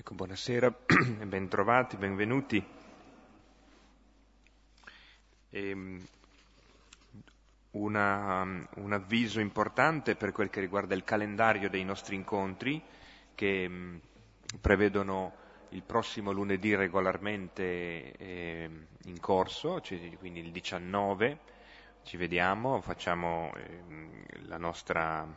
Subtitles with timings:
[0.00, 0.74] Ecco, buonasera
[1.26, 2.66] bentrovati, benvenuti.
[5.50, 6.02] E, ehm,
[7.72, 12.82] una, un avviso importante per quel che riguarda il calendario dei nostri incontri
[13.34, 13.96] che mm,
[14.62, 15.34] prevedono
[15.68, 18.70] il prossimo lunedì regolarmente eh,
[19.04, 19.82] in corso,
[20.18, 21.38] quindi il 19,
[22.04, 23.82] ci vediamo, facciamo eh,
[24.46, 25.28] la nostra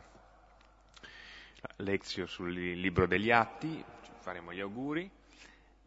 [1.76, 3.84] lezio sul libro degli atti,
[4.24, 5.10] faremo gli auguri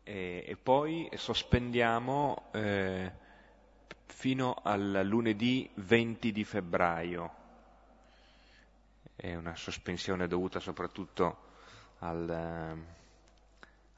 [0.04, 3.12] e, e poi sospendiamo eh,
[4.05, 7.34] fino al lunedì 20 di febbraio.
[9.16, 11.46] È una sospensione dovuta soprattutto
[12.00, 12.96] al, eh,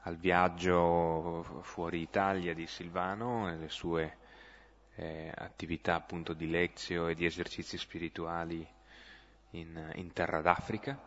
[0.04, 4.16] al viaggio fuori Italia di Silvano e le sue
[4.94, 8.66] eh, attività appunto di lezio e di esercizi spirituali
[9.50, 10.98] in, in terra d'Africa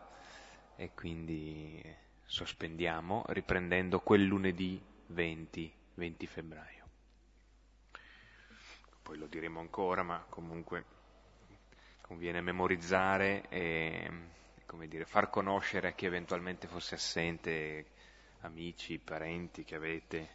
[0.76, 2.02] e quindi
[2.34, 6.88] sospendiamo riprendendo quel lunedì 20, 20 febbraio.
[9.04, 10.84] Poi lo diremo ancora, ma comunque
[12.02, 14.10] conviene memorizzare e
[14.88, 17.86] dire, far conoscere a chi eventualmente fosse assente,
[18.40, 20.30] amici, parenti che avete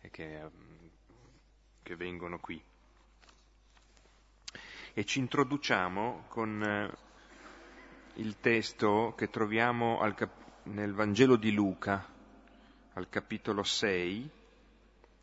[0.00, 0.42] e che,
[1.84, 2.60] che vengono qui.
[4.92, 6.90] E ci introduciamo con eh,
[8.14, 10.37] il testo che troviamo al cap-
[10.68, 12.06] nel Vangelo di Luca,
[12.92, 14.30] al capitolo 6,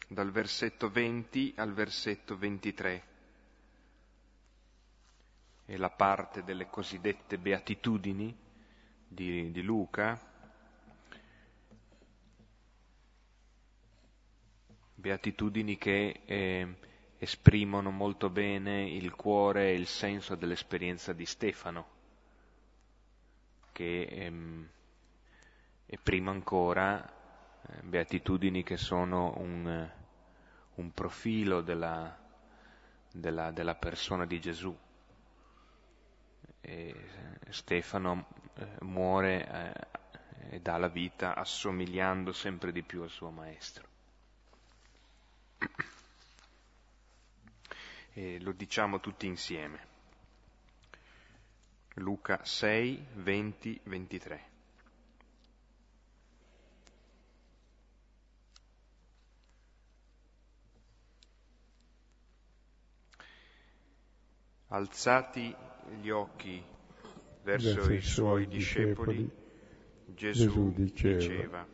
[0.07, 3.03] dal versetto 20 al versetto 23.
[5.65, 8.35] È la parte delle cosiddette beatitudini
[9.07, 10.19] di, di Luca,
[14.95, 16.75] beatitudini che eh,
[17.17, 21.87] esprimono molto bene il cuore e il senso dell'esperienza di Stefano,
[23.71, 24.69] che ehm,
[25.85, 27.03] e prima ancora
[27.67, 29.91] eh, beatitudini che sono un,
[30.75, 32.17] un profilo della,
[33.11, 34.75] della, della, persona di Gesù.
[36.61, 36.95] E
[37.49, 43.87] Stefano eh, muore eh, e dà la vita assomigliando sempre di più al suo maestro.
[48.13, 49.93] E lo diciamo tutti insieme.
[51.95, 54.54] Luca 6, 20, 23.
[64.75, 65.55] Alzati
[66.01, 66.61] gli occhi
[67.43, 69.31] verso, verso i suoi discepoli,
[70.07, 71.67] Gesù diceva, diceva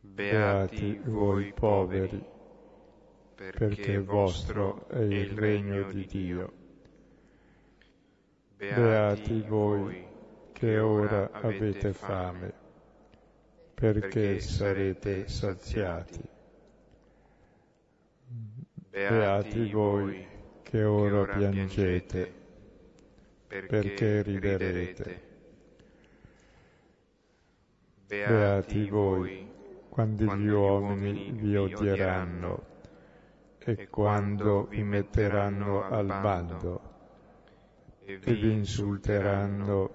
[0.00, 2.22] Beati voi poveri,
[3.36, 6.52] perché vostro è il regno di Dio.
[8.58, 10.06] Beati voi
[10.52, 12.52] che ora avete fame,
[13.72, 16.20] perché sarete saziati.
[18.90, 20.34] Beati voi
[20.68, 22.32] che ora piangete,
[23.46, 25.22] perché riderete.
[28.08, 29.48] Beati voi
[29.88, 32.66] quando gli uomini vi odieranno
[33.58, 36.80] e quando vi metteranno al bando
[38.04, 39.90] e vi insulteranno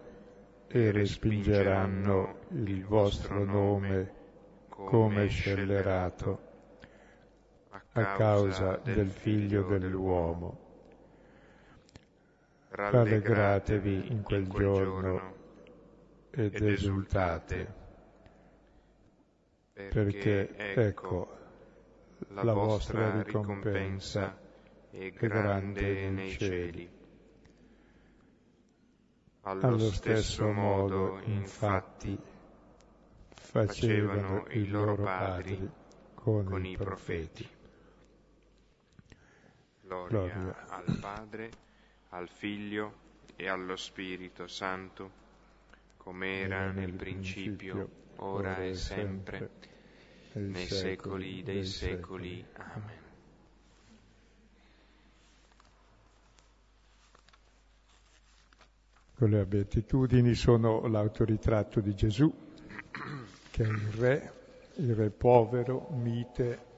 [0.67, 4.13] e respingeranno il vostro nome
[4.69, 6.50] come scellerato
[7.93, 10.69] a causa del figlio dell'uomo.
[12.69, 15.35] Rallegratevi in quel giorno
[16.31, 17.73] ed esultate,
[19.73, 21.37] perché ecco,
[22.29, 24.37] la vostra ricompensa
[24.89, 26.89] è grande nei cieli.
[29.41, 32.17] Allo stesso modo, infatti,
[33.33, 35.69] facevano i loro padri
[36.13, 37.59] con i profeti.
[39.91, 41.51] Gloria, Gloria al Padre,
[42.09, 42.93] al Figlio
[43.35, 45.19] e allo Spirito Santo,
[45.97, 49.49] come era nel principio, ora e sempre,
[50.33, 52.45] nei secoli dei secoli.
[52.53, 52.99] Amen.
[59.17, 62.33] Le beatitudini sono l'autoritratto di Gesù,
[63.51, 64.33] che è il Re,
[64.75, 66.69] il Re povero, mite,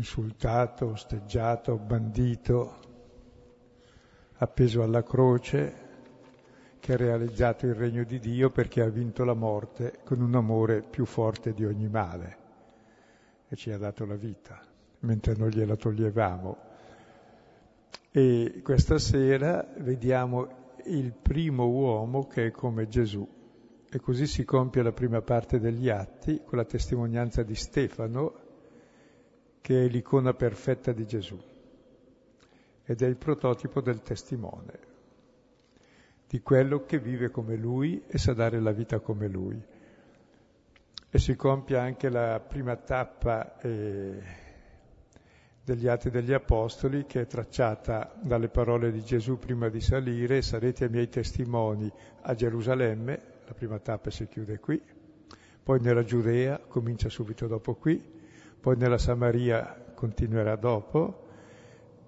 [0.00, 2.78] insultato, osteggiato, bandito,
[4.38, 5.88] appeso alla croce,
[6.80, 10.80] che ha realizzato il regno di Dio perché ha vinto la morte con un amore
[10.80, 12.38] più forte di ogni male
[13.48, 14.58] e ci ha dato la vita,
[15.00, 16.56] mentre noi gliela toglievamo.
[18.10, 23.28] E questa sera vediamo il primo uomo che è come Gesù,
[23.92, 28.49] E così si compie la prima parte degli atti con la testimonianza di Stefano,
[29.60, 31.38] che è l'icona perfetta di Gesù
[32.84, 34.78] ed è il prototipo del testimone,
[36.26, 39.62] di quello che vive come lui e sa dare la vita come lui.
[41.12, 44.22] E si compie anche la prima tappa eh,
[45.62, 50.88] degli Atti degli Apostoli che è tracciata dalle parole di Gesù prima di salire, sarete
[50.88, 51.88] miei testimoni
[52.22, 54.82] a Gerusalemme, la prima tappa si chiude qui,
[55.62, 58.18] poi nella Giudea, comincia subito dopo qui,
[58.60, 61.28] poi nella Samaria continuerà dopo,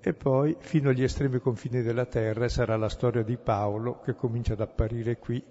[0.04, 4.54] e poi fino agli estremi confini della terra sarà la storia di Paolo che comincia
[4.54, 5.42] ad apparire qui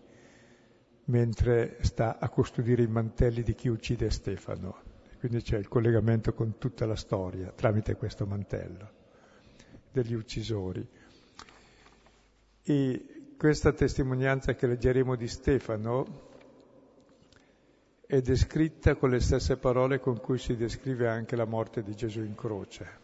[1.06, 4.89] mentre sta a custodire i mantelli di chi uccide Stefano.
[5.19, 8.89] Quindi c'è il collegamento con tutta la storia tramite questo mantello
[9.92, 10.86] degli uccisori.
[12.63, 13.06] E
[13.38, 16.30] questa testimonianza che leggeremo di Stefano
[18.12, 22.19] è descritta con le stesse parole con cui si descrive anche la morte di Gesù
[22.19, 23.00] in croce.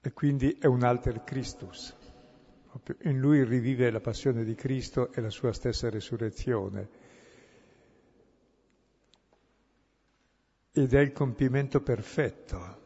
[0.00, 1.94] E quindi è un alter Christus.
[3.02, 6.88] In lui rivive la passione di Cristo e la sua stessa resurrezione
[10.72, 12.80] ed è il compimento perfetto.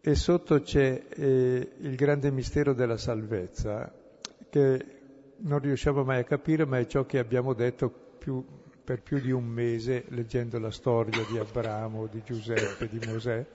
[0.00, 3.92] E sotto c'è eh, il grande mistero della salvezza,
[4.48, 4.97] che
[5.38, 8.44] non riusciamo mai a capire, ma è ciò che abbiamo detto più,
[8.84, 13.46] per più di un mese leggendo la storia di Abramo, di Giuseppe, di Mosè.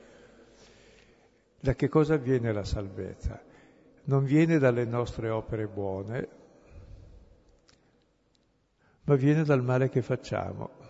[1.60, 3.42] Da che cosa viene la salvezza?
[4.06, 6.28] Non viene dalle nostre opere buone,
[9.06, 10.84] ma viene dal male che facciamo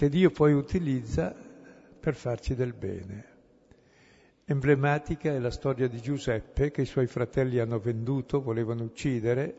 [0.00, 1.34] che Dio poi utilizza
[2.00, 3.29] per farci del bene.
[4.50, 9.54] Emblematica è la storia di Giuseppe che i suoi fratelli hanno venduto, volevano uccidere,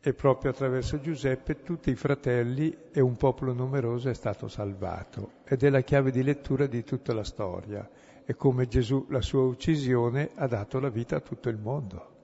[0.00, 5.32] e proprio attraverso Giuseppe tutti i fratelli e un popolo numeroso è stato salvato.
[5.44, 7.86] Ed è la chiave di lettura di tutta la storia.
[8.24, 12.14] È come Gesù, la sua uccisione, ha dato la vita a tutto il mondo.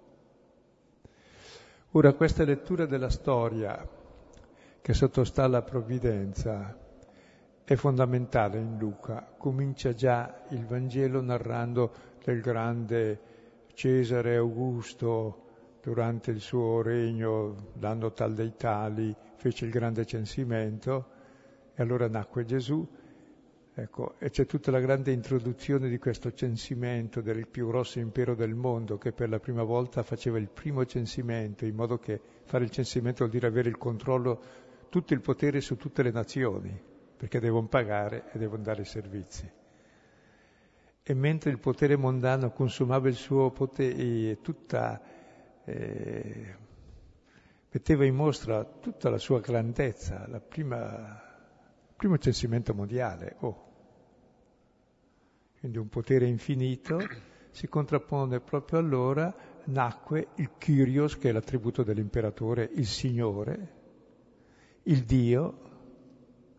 [1.90, 3.86] Ora, questa lettura della storia
[4.80, 6.81] che sottostà alla provvidenza
[7.64, 9.34] è fondamentale in Luca.
[9.36, 11.92] Comincia già il Vangelo narrando
[12.24, 13.20] del grande
[13.74, 15.42] Cesare Augusto
[15.82, 21.06] durante il suo regno, l'anno tal dei tali, fece il grande censimento
[21.74, 22.86] e allora nacque Gesù.
[23.74, 28.54] Ecco, e c'è tutta la grande introduzione di questo censimento del più grosso impero del
[28.54, 32.70] mondo che per la prima volta faceva il primo censimento, in modo che fare il
[32.70, 34.40] censimento vuol dire avere il controllo
[34.90, 36.78] tutto il potere su tutte le nazioni,
[37.22, 39.48] perché devono pagare e devono dare servizi.
[41.04, 45.00] E mentre il potere mondano consumava il suo potere, tutta,
[45.62, 46.56] eh,
[47.70, 50.42] metteva in mostra tutta la sua grandezza, il
[51.96, 53.66] primo censimento mondiale, oh.
[55.60, 56.98] quindi un potere infinito,
[57.52, 59.32] si contrappone proprio allora,
[59.66, 63.68] nacque il Kyrios, che è l'attributo dell'imperatore, il Signore,
[64.82, 65.70] il Dio,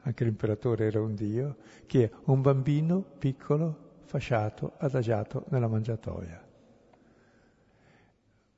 [0.03, 6.41] anche l'imperatore era un Dio, che è un bambino piccolo, fasciato, adagiato nella mangiatoia.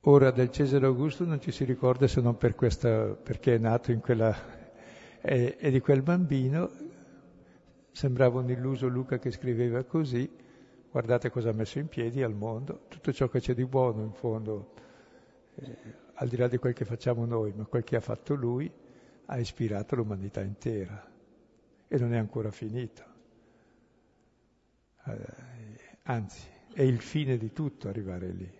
[0.00, 3.92] Ora del Cesare Augusto non ci si ricorda se non per questa, perché è nato
[3.92, 4.34] in quella...
[5.20, 6.70] E, di quel bambino.
[7.90, 10.30] Sembrava un illuso Luca che scriveva così,
[10.90, 14.12] guardate cosa ha messo in piedi al mondo, tutto ciò che c'è di buono in
[14.12, 14.72] fondo,
[15.54, 15.76] eh,
[16.14, 18.70] al di là di quel che facciamo noi, ma quel che ha fatto lui,
[19.24, 21.14] ha ispirato l'umanità intera
[21.88, 23.04] e non è ancora finito.
[25.06, 25.18] Eh,
[26.04, 28.50] anzi, è il fine di tutto arrivare lì.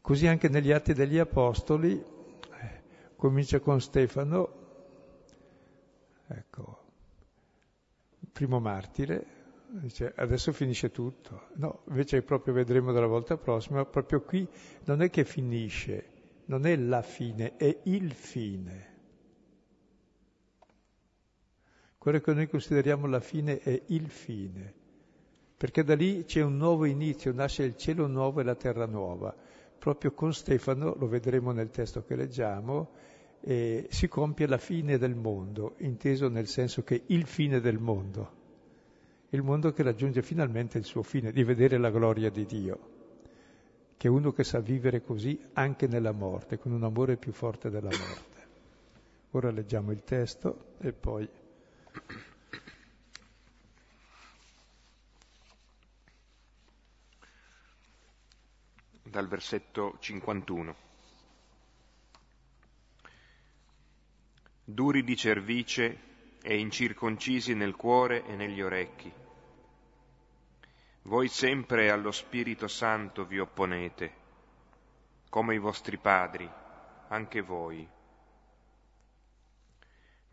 [0.00, 2.82] Così anche negli Atti degli Apostoli eh,
[3.16, 4.62] comincia con Stefano,
[6.26, 6.82] ecco,
[8.32, 9.26] primo martire,
[9.66, 11.48] dice adesso finisce tutto.
[11.54, 14.46] No, invece proprio vedremo dalla volta prossima, proprio qui
[14.84, 16.10] non è che finisce,
[16.46, 18.93] non è la fine, è il fine.
[22.04, 24.74] Quello che noi consideriamo la fine è il fine,
[25.56, 29.34] perché da lì c'è un nuovo inizio, nasce il cielo nuovo e la terra nuova.
[29.78, 32.90] Proprio con Stefano, lo vedremo nel testo che leggiamo,
[33.40, 38.32] eh, si compie la fine del mondo, inteso nel senso che il fine del mondo,
[39.30, 42.78] il mondo che raggiunge finalmente il suo fine, di vedere la gloria di Dio,
[43.96, 47.70] che è uno che sa vivere così anche nella morte, con un amore più forte
[47.70, 48.46] della morte.
[49.30, 51.26] Ora leggiamo il testo e poi...
[59.14, 60.74] dal versetto 51.
[64.64, 65.98] Duri di cervice
[66.42, 69.12] e incirconcisi nel cuore e negli orecchi.
[71.02, 74.12] Voi sempre allo Spirito Santo vi opponete,
[75.30, 76.50] come i vostri padri,
[77.08, 77.93] anche voi.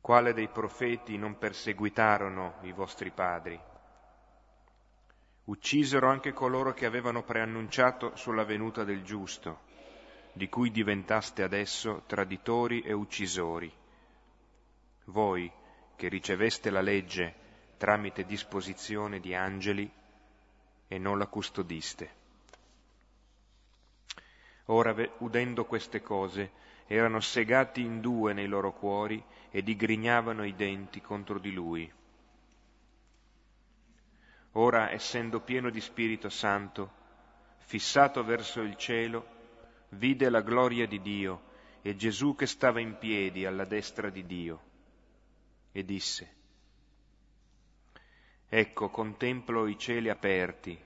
[0.01, 3.59] Quale dei profeti non perseguitarono i vostri padri?
[5.43, 9.59] Uccisero anche coloro che avevano preannunciato sulla venuta del giusto,
[10.33, 13.71] di cui diventaste adesso traditori e uccisori.
[15.05, 15.51] Voi,
[15.95, 17.35] che riceveste la legge
[17.77, 19.91] tramite disposizione di angeli
[20.87, 22.19] e non la custodiste.
[24.65, 26.51] Ora, udendo queste cose,
[26.93, 31.89] erano segati in due nei loro cuori e digrignavano i denti contro di lui.
[34.53, 36.91] Ora, essendo pieno di Spirito Santo,
[37.59, 39.25] fissato verso il cielo,
[39.91, 41.43] vide la gloria di Dio
[41.81, 44.61] e Gesù che stava in piedi alla destra di Dio,
[45.71, 46.35] e disse,
[48.49, 50.77] Ecco, contemplo i cieli aperti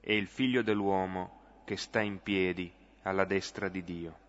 [0.00, 4.27] e il figlio dell'uomo che sta in piedi alla destra di Dio.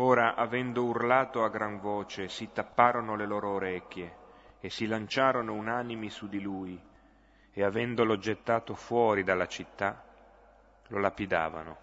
[0.00, 4.16] Ora, avendo urlato a gran voce, si tapparono le loro orecchie
[4.60, 6.80] e si lanciarono unanimi su di lui
[7.52, 10.04] e avendolo gettato fuori dalla città,
[10.86, 11.76] lo lapidavano.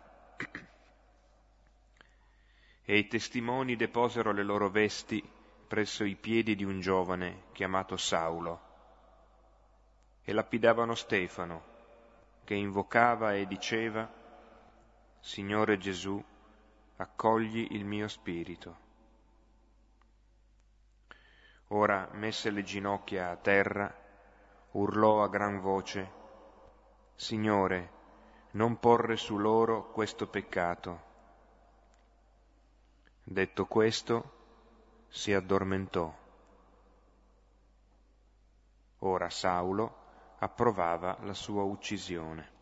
[2.86, 5.22] E i testimoni deposero le loro vesti
[5.68, 8.62] presso i piedi di un giovane chiamato Saulo
[10.24, 11.64] e lapidavano Stefano,
[12.46, 14.10] che invocava e diceva,
[15.20, 16.24] Signore Gesù,
[16.98, 18.84] accogli il mio spirito.
[21.70, 23.94] Ora, messe le ginocchia a terra,
[24.72, 26.12] urlò a gran voce,
[27.16, 27.92] Signore,
[28.52, 31.14] non porre su loro questo peccato.
[33.24, 34.34] Detto questo,
[35.08, 36.14] si addormentò.
[39.00, 40.04] Ora Saulo
[40.40, 42.54] approvava la sua uccisione.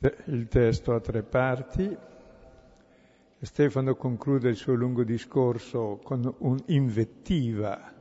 [0.00, 1.96] Il testo ha tre parti.
[3.40, 7.92] Stefano conclude il suo lungo discorso con un'invettiva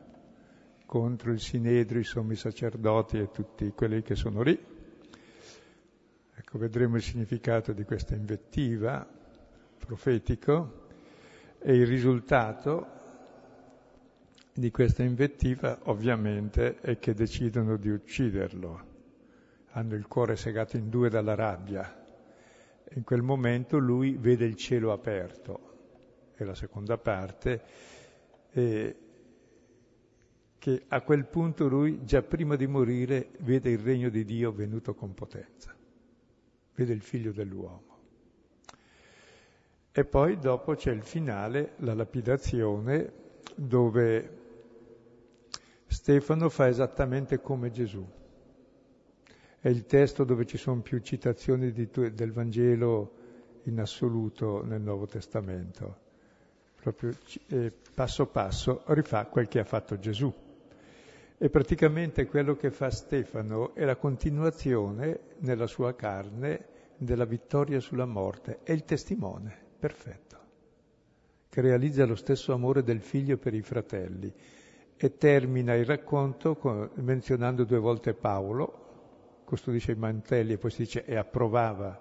[0.86, 4.58] contro il Sinedrio, i sommi sacerdoti e tutti quelli che sono lì.
[6.36, 9.06] Ecco, vedremo il significato di questa invettiva
[9.80, 10.86] profetico
[11.58, 12.88] e il risultato
[14.54, 18.87] di questa invettiva ovviamente è che decidono di ucciderlo
[19.78, 22.06] hanno il cuore segato in due dalla rabbia.
[22.96, 27.62] In quel momento lui vede il cielo aperto, è la seconda parte,
[28.50, 28.96] e
[30.58, 34.96] che a quel punto lui, già prima di morire, vede il regno di Dio venuto
[34.96, 35.76] con potenza,
[36.74, 37.86] vede il figlio dell'uomo.
[39.92, 43.14] E poi dopo c'è il finale, la lapidazione,
[43.56, 44.38] dove
[45.86, 48.26] Stefano fa esattamente come Gesù
[49.68, 53.12] è il testo dove ci sono più citazioni di, del Vangelo
[53.64, 55.98] in assoluto nel Nuovo Testamento.
[56.80, 57.14] Proprio
[57.50, 60.34] eh, passo passo rifà quel che ha fatto Gesù.
[61.38, 68.06] E praticamente quello che fa Stefano è la continuazione nella sua carne della vittoria sulla
[68.06, 68.60] morte.
[68.64, 70.38] È il testimone perfetto,
[71.50, 74.34] che realizza lo stesso amore del figlio per i fratelli
[74.96, 78.86] e termina il racconto con, menzionando due volte Paolo,
[79.48, 81.98] custodisce i mantelli e poi si dice e approvava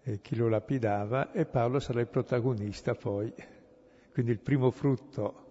[0.00, 3.30] e chi lo lapidava e Paolo sarà il protagonista poi,
[4.10, 5.48] quindi il primo frutto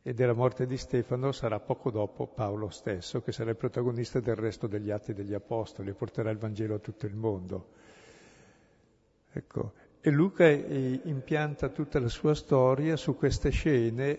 [0.00, 4.34] e della morte di Stefano sarà poco dopo Paolo stesso, che sarà il protagonista del
[4.34, 7.68] resto degli atti degli Apostoli e porterà il Vangelo a tutto il mondo.
[9.30, 9.72] Ecco.
[10.00, 14.18] E Luca impianta tutta la sua storia su queste scene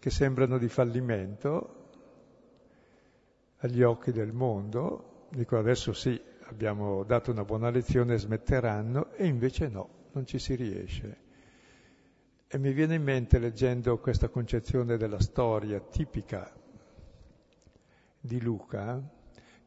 [0.00, 1.81] che sembrano di fallimento,
[3.62, 9.68] agli occhi del mondo, dico adesso sì, abbiamo dato una buona lezione, smetteranno, e invece
[9.68, 11.20] no, non ci si riesce.
[12.48, 16.52] E mi viene in mente, leggendo questa concezione della storia tipica
[18.20, 19.00] di Luca,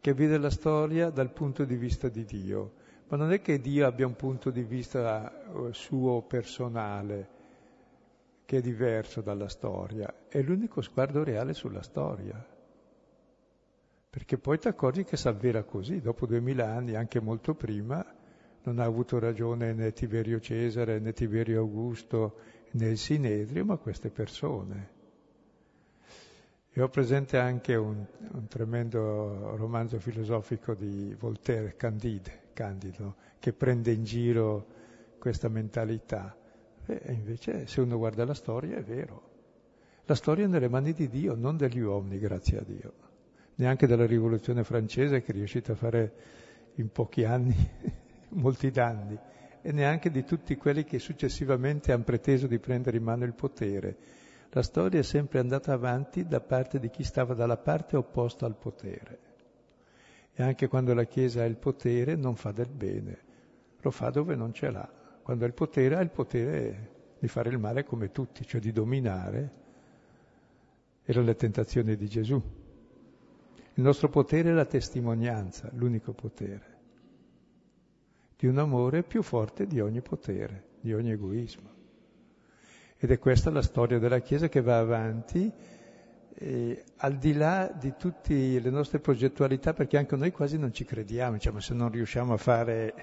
[0.02, 2.74] che vede la storia dal punto di vista di Dio,
[3.08, 7.30] ma non è che Dio abbia un punto di vista eh, suo personale,
[8.44, 12.46] che è diverso dalla storia, è l'unico sguardo reale sulla storia
[14.16, 18.02] perché poi ti accorgi che si avvera così, dopo duemila anni, anche molto prima,
[18.64, 22.38] non ha avuto ragione né Tiberio Cesare, né Tiberio Augusto,
[22.72, 24.90] né il Sinedrio, ma queste persone.
[26.70, 33.92] E ho presente anche un, un tremendo romanzo filosofico di Voltaire, Candide, Candido, che prende
[33.92, 34.68] in giro
[35.20, 36.34] questa mentalità.
[36.86, 39.34] E invece se uno guarda la storia è vero.
[40.06, 43.05] La storia è nelle mani di Dio, non degli uomini, grazie a Dio.
[43.56, 46.14] Neanche della rivoluzione francese che è riuscita a fare
[46.76, 47.56] in pochi anni
[48.30, 49.18] molti danni
[49.62, 53.98] e neanche di tutti quelli che successivamente hanno preteso di prendere in mano il potere
[54.56, 58.56] la storia è sempre andata avanti da parte di chi stava dalla parte opposta al
[58.56, 59.20] potere.
[60.34, 63.20] E anche quando la Chiesa ha il potere non fa del bene,
[63.82, 64.90] lo fa dove non ce l'ha.
[65.22, 68.72] Quando ha il potere ha il potere di fare il male come tutti, cioè di
[68.72, 69.52] dominare.
[71.04, 72.42] Era la tentazione di Gesù.
[73.78, 76.78] Il nostro potere è la testimonianza, l'unico potere,
[78.38, 81.70] di un amore più forte di ogni potere, di ogni egoismo.
[82.98, 85.52] Ed è questa la storia della Chiesa che va avanti,
[86.38, 90.86] eh, al di là di tutte le nostre progettualità, perché anche noi quasi non ci
[90.86, 92.94] crediamo, diciamo se non riusciamo a fare,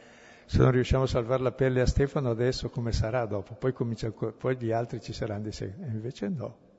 [0.46, 4.10] se non riusciamo a salvare la pelle a Stefano adesso come sarà dopo, poi, comincia,
[4.10, 6.72] poi gli altri ci saranno di sé, e invece no.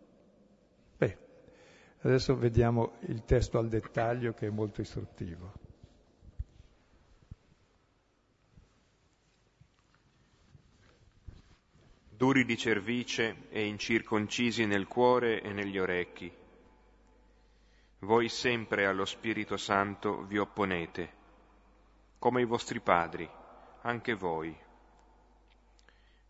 [2.06, 5.64] Adesso vediamo il testo al dettaglio che è molto istruttivo.
[12.18, 16.32] duri di cervice e incirconcisi nel cuore e negli orecchi.
[18.00, 21.12] Voi sempre allo Spirito Santo vi opponete,
[22.18, 23.30] come i vostri padri,
[23.82, 24.56] anche voi.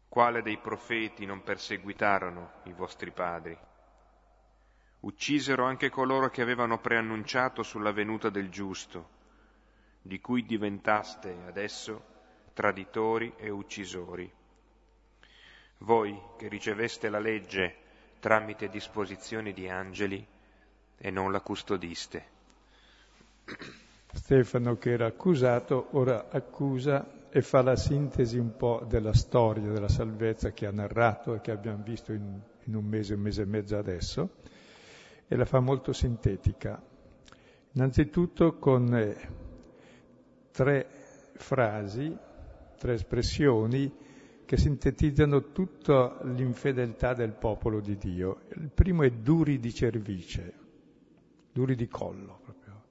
[0.09, 3.55] Quale dei profeti non perseguitarono i vostri padri?
[5.05, 9.09] Uccisero anche coloro che avevano preannunciato sulla venuta del giusto,
[10.01, 12.03] di cui diventaste adesso
[12.53, 14.31] traditori e uccisori
[15.79, 17.75] voi che riceveste la legge
[18.19, 20.25] tramite disposizioni di angeli
[20.97, 22.33] e non la custodiste.
[24.13, 29.89] Stefano che era accusato ora accusa e fa la sintesi un po' della storia della
[29.89, 33.45] salvezza che ha narrato e che abbiamo visto in, in un mese, un mese e
[33.45, 34.37] mezzo adesso,
[35.27, 36.81] e la fa molto sintetica.
[37.71, 39.17] Innanzitutto con eh,
[40.51, 40.87] tre
[41.35, 42.15] frasi,
[42.77, 43.91] tre espressioni
[44.45, 48.41] che sintetizzano tutta l'infedeltà del popolo di Dio.
[48.55, 50.53] Il primo è duri di cervice,
[51.51, 52.83] duri di collo proprio,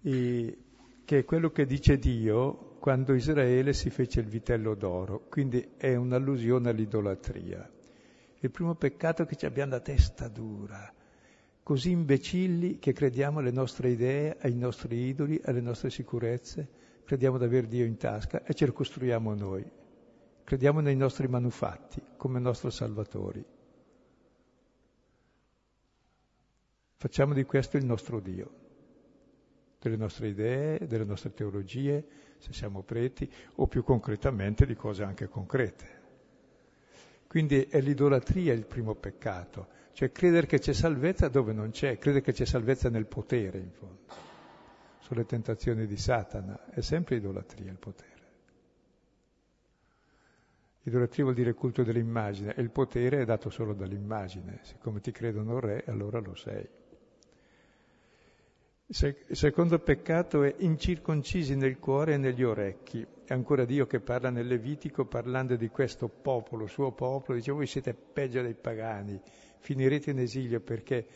[0.00, 0.58] e
[1.04, 5.94] che è quello che dice Dio quando Israele si fece il vitello d'oro, quindi è
[5.94, 7.70] un'allusione all'idolatria.
[8.40, 10.92] Il primo peccato è che ci abbiamo la testa dura,
[11.72, 16.68] così imbecilli che crediamo alle nostre idee, ai nostri idoli, alle nostre sicurezze,
[17.02, 19.64] crediamo di aver Dio in tasca e ce lo costruiamo noi.
[20.44, 23.42] Crediamo nei nostri manufatti come nostro Salvatori.
[26.96, 28.50] Facciamo di questo il nostro Dio,
[29.80, 32.06] delle nostre idee, delle nostre teologie,
[32.36, 36.00] se siamo preti, o più concretamente di cose anche concrete.
[37.26, 42.24] Quindi è l'idolatria il primo peccato, cioè credere che c'è salvezza dove non c'è, credere
[42.24, 44.30] che c'è salvezza nel potere, in fondo.
[45.00, 48.10] Sulle tentazioni di Satana, è sempre idolatria il potere.
[50.84, 54.60] Idolatria vuol dire culto dell'immagine e il potere è dato solo dall'immagine.
[54.62, 56.68] Siccome ti credono re, allora lo sei.
[58.86, 63.06] Il secondo peccato è incirconcisi nel cuore e negli orecchi.
[63.24, 67.66] È ancora Dio che parla nel Levitico parlando di questo popolo, suo popolo, dice voi
[67.66, 69.18] siete peggio dei pagani,
[69.62, 71.06] finirete in esilio perché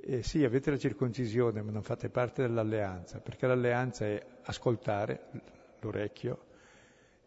[0.00, 5.26] eh, sì, avete la circoncisione ma non fate parte dell'alleanza, perché l'alleanza è ascoltare
[5.80, 6.52] l'orecchio,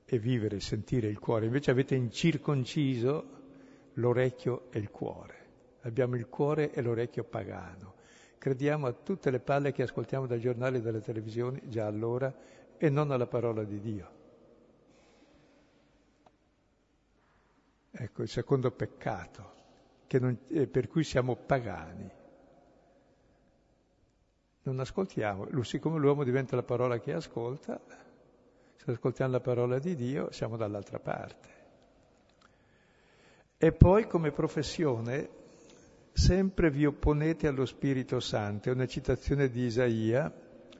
[0.09, 3.35] e vivere, sentire il cuore, invece avete incirconciso
[3.95, 5.35] l'orecchio e il cuore.
[5.81, 7.95] Abbiamo il cuore e l'orecchio pagano.
[8.37, 12.33] Crediamo a tutte le palle che ascoltiamo dai giornali e dalle televisioni già allora
[12.77, 14.11] e non alla parola di Dio.
[17.91, 19.55] Ecco il secondo peccato,
[20.11, 22.09] non, eh, per cui siamo pagani.
[24.63, 27.79] Non ascoltiamo, siccome l'uomo diventa la parola che ascolta,
[28.75, 31.55] se ascoltiamo la parola di Dio siamo dall'altra parte.
[33.57, 35.29] E poi come professione
[36.11, 38.69] sempre vi opponete allo Spirito Santo.
[38.69, 40.31] È una citazione di Isaia,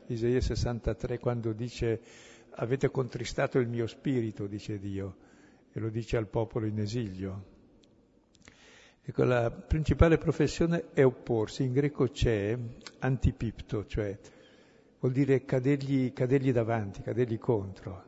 [0.07, 2.01] Isaia 63, quando dice
[2.51, 5.15] avete contristato il mio spirito, dice Dio,
[5.71, 7.55] e lo dice al popolo in esilio.
[9.09, 11.63] Ecco, la principale professione è opporsi.
[11.63, 12.57] In greco c'è
[12.99, 14.19] antipipto, cioè
[14.99, 18.03] vuol dire cadergli, cadergli davanti, cadergli contro.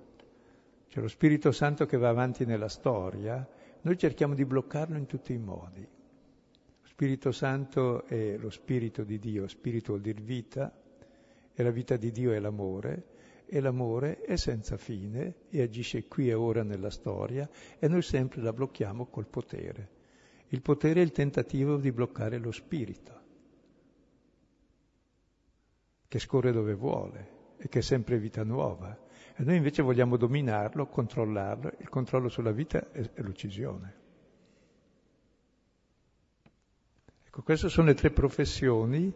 [0.90, 3.48] C'è lo Spirito Santo che va avanti nella storia,
[3.84, 5.80] noi cerchiamo di bloccarlo in tutti i modi.
[5.80, 10.70] Lo Spirito Santo è lo Spirito di Dio, Spirito vuol dire vita,
[11.54, 13.06] e la vita di Dio è l'amore,
[13.46, 18.42] e l'amore è senza fine e agisce qui e ora nella storia e noi sempre
[18.42, 19.99] la blocchiamo col potere.
[20.52, 23.20] Il potere è il tentativo di bloccare lo spirito,
[26.08, 28.98] che scorre dove vuole e che è sempre vita nuova.
[29.36, 31.74] E noi invece vogliamo dominarlo, controllarlo.
[31.78, 33.94] Il controllo sulla vita è, l'uccisione.
[37.26, 39.14] Ecco, queste sono le tre professioni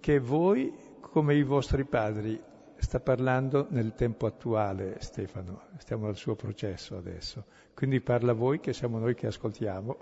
[0.00, 2.42] che voi, come i vostri padri,
[2.76, 8.72] sta parlando nel tempo attuale Stefano, stiamo al suo processo adesso, quindi parla voi che
[8.72, 9.96] siamo noi che ascoltiamo,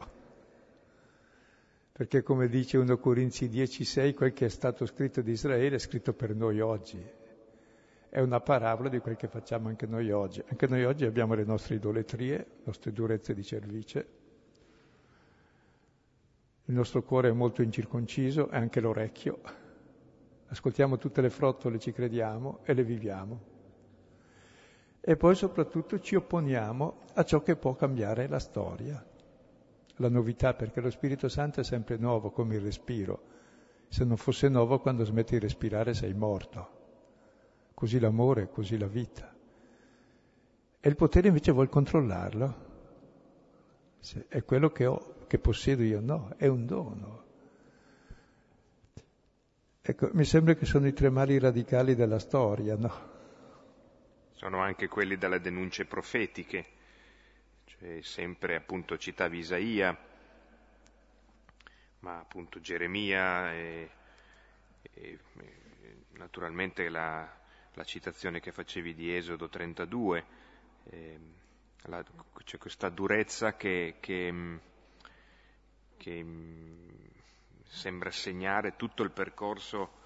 [1.97, 6.13] perché come dice 1 Corinzi 10,6, quel che è stato scritto di Israele è scritto
[6.13, 7.01] per noi oggi,
[8.09, 11.45] è una parabola di quel che facciamo anche noi oggi, anche noi oggi abbiamo le
[11.45, 14.09] nostre idolatrie, le nostre durezze di cervice,
[16.65, 19.39] il nostro cuore è molto incirconciso e anche l'orecchio,
[20.49, 23.41] ascoltiamo tutte le frottole, ci crediamo e le viviamo.
[25.01, 29.13] E poi soprattutto ci opponiamo a ciò che può cambiare la storia,
[29.97, 33.33] la novità, perché lo Spirito Santo è sempre nuovo come il respiro.
[33.89, 36.83] Se non fosse nuovo, quando smetti di respirare sei morto.
[37.75, 39.33] Così l'amore, così la vita.
[40.81, 42.73] E il potere invece vuol controllarlo.
[44.29, 47.23] È quello che ho, che possiedo io, no, è un dono.
[49.81, 53.13] Ecco, mi sembra che sono i tre mali radicali della storia, no?
[54.33, 56.67] Sono anche quelli delle denunce profetiche,
[57.85, 59.95] cioè sempre appunto citavi Isaia,
[61.99, 63.91] ma appunto Geremia e,
[64.95, 65.19] e,
[66.13, 67.31] naturalmente la,
[67.75, 70.25] la, citazione che facevi di Esodo 32,
[70.85, 71.19] eh,
[71.83, 72.03] la,
[72.43, 74.59] c'è questa durezza che, che,
[75.99, 76.27] che
[77.67, 80.01] sembra segnare tutto il percorso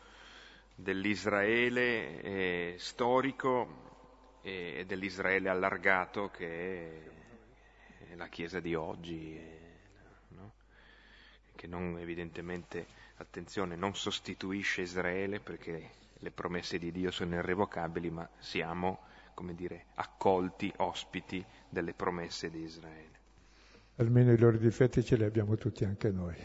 [0.74, 7.18] dell'Israele eh, storico e dell'Israele allargato che è
[8.16, 9.38] la Chiesa di oggi,
[10.28, 10.52] no?
[11.54, 15.90] che non evidentemente, attenzione, non sostituisce Israele perché
[16.20, 19.00] le promesse di Dio sono irrevocabili, ma siamo,
[19.34, 23.16] come dire, accolti, ospiti delle promesse di Israele.
[23.96, 26.36] Almeno i loro difetti ce li abbiamo tutti anche noi.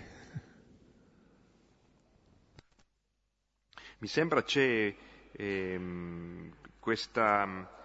[3.99, 4.93] Mi sembra c'è
[5.31, 7.82] ehm, questa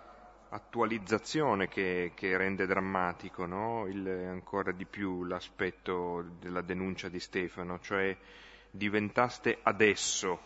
[0.50, 3.86] attualizzazione che, che rende drammatico no?
[3.86, 8.16] Il, ancora di più l'aspetto della denuncia di Stefano, cioè
[8.70, 10.40] diventaste adesso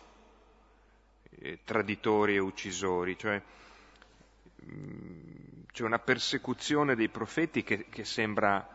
[1.39, 3.41] eh, traditori e uccisori, cioè
[4.65, 8.67] mm, c'è una persecuzione dei profeti che, che sembra,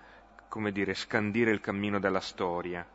[0.48, 2.86] come dire, scandire il cammino della storia.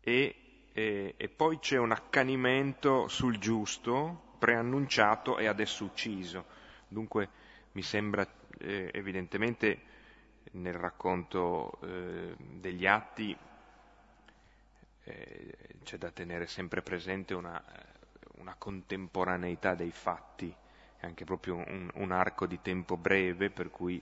[0.00, 0.36] E
[0.78, 6.44] e, e poi c'è un accanimento sul giusto, preannunciato e adesso ucciso.
[6.88, 7.28] Dunque
[7.72, 8.26] mi sembra
[8.58, 9.80] eh, evidentemente
[10.52, 13.36] nel racconto eh, degli atti
[15.04, 17.62] eh, c'è da tenere sempre presente una,
[18.36, 20.54] una, contemporaneità dei fatti,
[21.00, 24.00] anche proprio un, un, arco di tempo breve per cui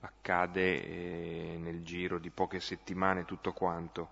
[0.00, 4.10] accade eh, nel giro di poche settimane tutto quanto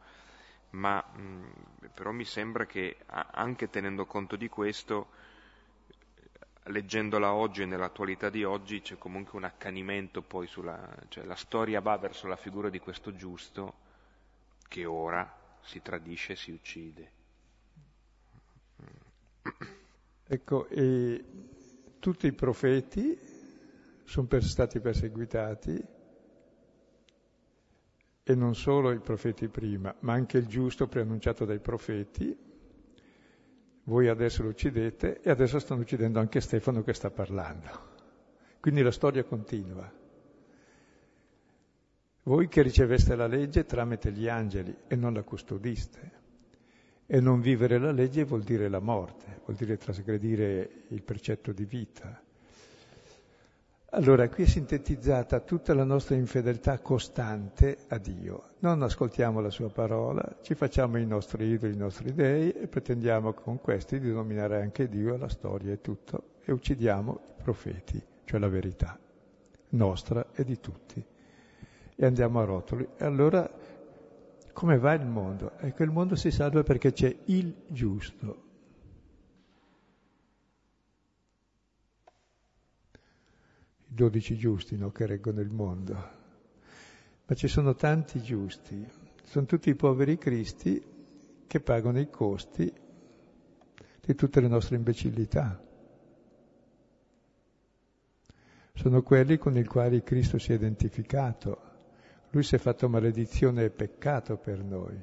[0.71, 5.09] ma mh, però mi sembra che anche tenendo conto di questo,
[6.65, 11.81] leggendola oggi e nell'attualità di oggi, c'è comunque un accanimento poi sulla, cioè la storia
[11.81, 13.75] va verso la figura di questo giusto
[14.69, 15.31] che ora
[15.63, 17.13] si tradisce e si uccide.
[20.27, 21.25] Ecco, e
[21.99, 23.19] tutti i profeti
[24.05, 25.85] sono stati perseguitati,
[28.31, 32.37] e non solo i profeti prima, ma anche il giusto preannunciato dai profeti.
[33.91, 37.89] Voi adesso lo uccidete e adesso stanno uccidendo anche Stefano che sta parlando.
[38.61, 39.93] Quindi la storia continua.
[42.23, 46.13] Voi che riceveste la legge tramite gli angeli e non la custodiste.
[47.05, 51.65] E non vivere la legge vuol dire la morte, vuol dire trasgredire il precetto di
[51.65, 52.23] vita.
[53.93, 58.51] Allora, qui è sintetizzata tutta la nostra infedeltà costante a Dio.
[58.61, 63.33] Non ascoltiamo la sua parola, ci facciamo i nostri idoli, i nostri dei e pretendiamo
[63.33, 68.39] con questi di dominare anche Dio, la storia e tutto, e uccidiamo i profeti, cioè
[68.39, 68.97] la verità
[69.71, 71.05] nostra e di tutti.
[71.97, 72.87] E andiamo a rotoli.
[72.97, 73.51] E allora,
[74.53, 75.59] come va il mondo?
[75.59, 78.50] Ecco, il mondo si salva perché c'è il giusto,
[83.93, 86.19] dodici giusti no, che reggono il mondo.
[87.27, 88.87] Ma ci sono tanti giusti,
[89.25, 90.83] sono tutti i poveri cristi
[91.47, 92.73] che pagano i costi
[94.01, 95.61] di tutte le nostre imbecillità.
[98.75, 101.69] Sono quelli con i quali Cristo si è identificato.
[102.31, 104.99] Lui si è fatto maledizione e peccato per noi.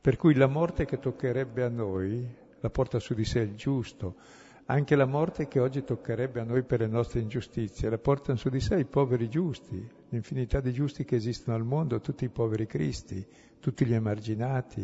[0.00, 2.28] Per cui la morte che toccherebbe a noi
[2.60, 4.16] la porta su di sé il giusto.
[4.70, 8.48] Anche la morte che oggi toccherebbe a noi per le nostre ingiustizie, la portano su
[8.50, 12.66] di sé i poveri giusti, l'infinità di giusti che esistono al mondo, tutti i poveri
[12.66, 13.26] cristi,
[13.58, 14.80] tutti gli emarginati,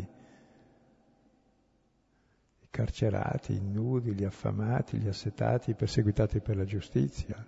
[2.58, 7.46] i carcerati, i nudi, gli affamati, gli assetati, i perseguitati per la giustizia.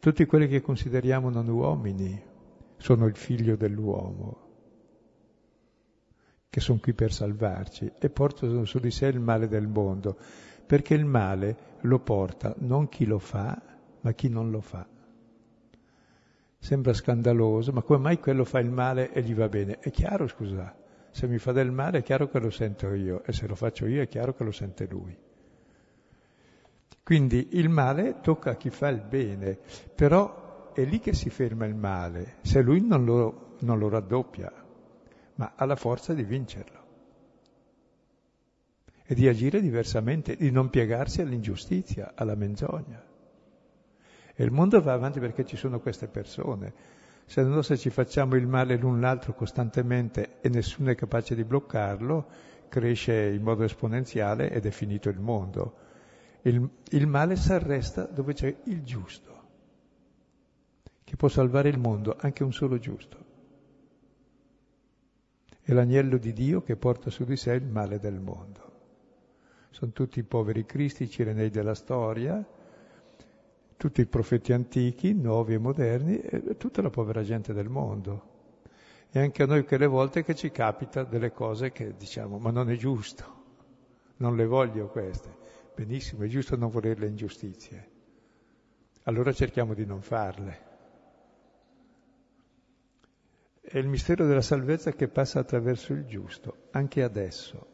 [0.00, 2.20] Tutti quelli che consideriamo non uomini
[2.78, 4.48] sono il figlio dell'uomo,
[6.50, 10.18] che sono qui per salvarci e portano su di sé il male del mondo,
[10.70, 13.60] perché il male lo porta non chi lo fa,
[14.02, 14.86] ma chi non lo fa.
[16.56, 19.80] Sembra scandaloso, ma come mai quello fa il male e gli va bene?
[19.80, 20.72] È chiaro, scusa,
[21.10, 23.86] se mi fa del male è chiaro che lo sento io e se lo faccio
[23.86, 25.18] io è chiaro che lo sente lui.
[27.02, 29.58] Quindi il male tocca a chi fa il bene,
[29.92, 34.52] però è lì che si ferma il male, se lui non lo, non lo raddoppia,
[35.34, 36.79] ma ha la forza di vincerlo
[39.10, 43.04] e di agire diversamente, di non piegarsi all'ingiustizia, alla menzogna.
[44.32, 46.72] E il mondo va avanti perché ci sono queste persone.
[47.24, 51.42] Se no, se ci facciamo il male l'un l'altro costantemente e nessuno è capace di
[51.42, 52.24] bloccarlo,
[52.68, 55.74] cresce in modo esponenziale ed è finito il mondo.
[56.42, 59.42] Il, il male si arresta dove c'è il giusto,
[61.02, 63.18] che può salvare il mondo, anche un solo giusto.
[65.60, 68.69] È l'agnello di Dio che porta su di sé il male del mondo.
[69.70, 72.44] Sono tutti i poveri cristi, i cirenei della storia,
[73.76, 78.28] tutti i profeti antichi, nuovi e moderni, e tutta la povera gente del mondo.
[79.10, 82.70] E anche a noi quelle volte che ci capita delle cose che diciamo, ma non
[82.70, 83.24] è giusto,
[84.16, 85.34] non le voglio queste.
[85.74, 87.88] Benissimo, è giusto non voler le ingiustizie.
[89.04, 90.68] Allora cerchiamo di non farle.
[93.62, 97.69] È il mistero della salvezza che passa attraverso il giusto, anche adesso.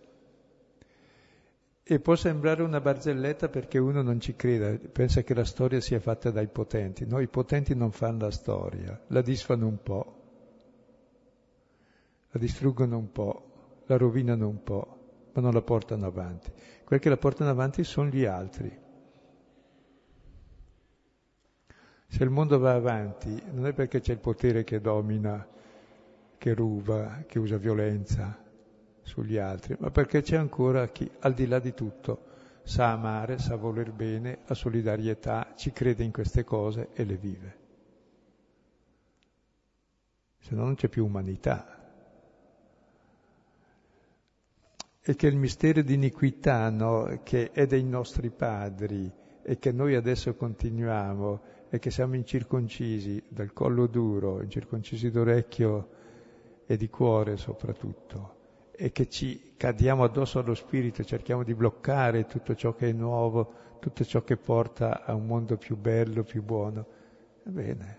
[1.89, 6.01] E può sembrare una barzelletta perché uno non ci creda, pensa che la storia sia
[6.01, 7.07] fatta dai potenti.
[7.07, 10.23] No, i potenti non fanno la storia, la disfano un po',
[12.31, 14.99] la distruggono un po', la rovinano un po',
[15.33, 16.51] ma non la portano avanti.
[16.83, 18.77] Quelli che la portano avanti sono gli altri.
[22.09, 25.47] Se il mondo va avanti non è perché c'è il potere che domina,
[26.37, 28.43] che ruba, che usa violenza
[29.07, 32.25] sugli altri, ma perché c'è ancora chi, al di là di tutto,
[32.65, 37.57] sa amare, sa voler bene, ha solidarietà, ci crede in queste cose e le vive.
[40.41, 41.77] Se no non c'è più umanità.
[45.09, 49.09] e che il mistero di iniquità no, che è dei nostri padri
[49.41, 51.41] e che noi adesso continuiamo
[51.71, 55.91] e che siamo incirconcisi dal collo duro, incirconcisi d'orecchio
[56.67, 58.36] e di cuore soprattutto,
[58.77, 63.79] e che ci cadiamo addosso allo spirito, cerchiamo di bloccare tutto ciò che è nuovo,
[63.81, 66.87] tutto ciò che porta a un mondo più bello, più buono.
[67.45, 67.99] Ebbene,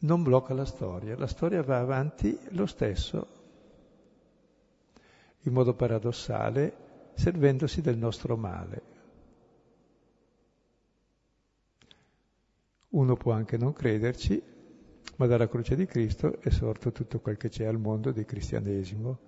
[0.00, 3.40] non blocca la storia, la storia va avanti lo stesso
[5.44, 6.76] in modo paradossale,
[7.14, 8.82] servendosi del nostro male.
[12.90, 14.42] Uno può anche non crederci,
[15.16, 19.18] ma dalla croce di Cristo è sorto tutto quel che c'è al mondo di cristianesimo,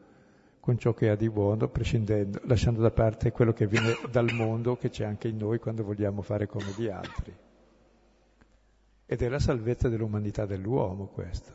[0.61, 4.77] con ciò che ha di buono, prescindendo, lasciando da parte quello che viene dal mondo
[4.77, 7.37] che c'è anche in noi quando vogliamo fare come gli altri.
[9.07, 11.53] Ed è la salvezza dell'umanità dell'uomo questo.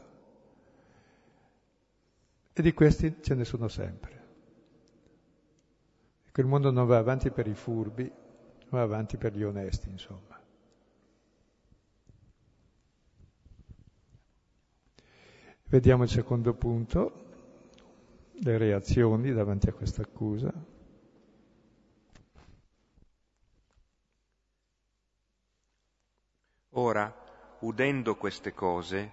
[2.53, 4.17] E di questi ce ne sono sempre.
[6.27, 8.11] Ecco, il mondo non va avanti per i furbi,
[8.69, 10.28] va avanti per gli onesti, insomma.
[15.71, 17.11] Vediamo il secondo punto,
[18.41, 20.51] le reazioni davanti a questa accusa.
[26.69, 27.13] Ora,
[27.59, 29.11] udendo queste cose,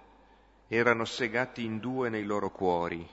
[0.67, 3.07] erano segati in due nei loro cuori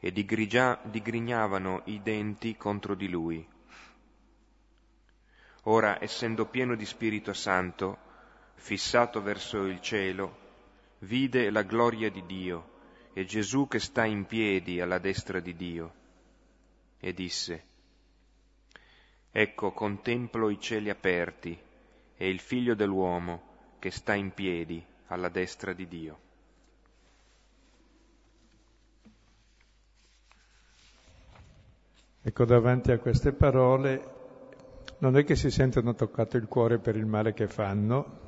[0.00, 3.48] e digrigia, digrignavano i denti contro di lui.
[5.62, 7.98] Ora, essendo pieno di Spirito Santo,
[8.54, 10.47] fissato verso il cielo,
[11.00, 12.76] vide la gloria di Dio
[13.12, 15.92] e Gesù che sta in piedi alla destra di Dio,
[17.00, 17.64] e disse,
[19.30, 21.58] Ecco contemplo i cieli aperti
[22.16, 26.18] e il figlio dell'uomo che sta in piedi alla destra di Dio.
[32.22, 34.16] Ecco, davanti a queste parole
[34.98, 38.27] non è che si sentano toccato il cuore per il male che fanno,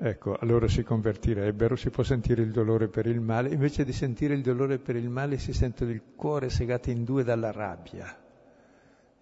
[0.00, 4.34] ecco, allora si convertirebbero, si può sentire il dolore per il male, invece di sentire
[4.34, 8.16] il dolore per il male si sente il cuore segato in due dalla rabbia.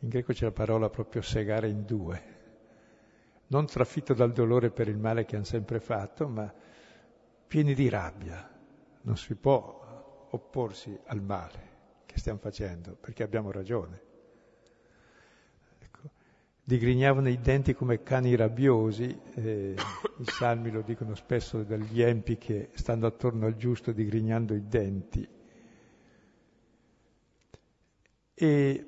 [0.00, 2.22] In greco c'è la parola proprio segare in due,
[3.48, 6.52] non trafitto dal dolore per il male che hanno sempre fatto, ma
[7.46, 8.50] pieni di rabbia.
[9.02, 11.74] Non si può opporsi al male
[12.06, 14.05] che stiamo facendo, perché abbiamo ragione.
[16.68, 19.76] Digrignavano i denti come cani rabbiosi, eh,
[20.18, 25.28] i salmi lo dicono spesso degli empi che stanno attorno al giusto digrignando i denti.
[28.34, 28.86] E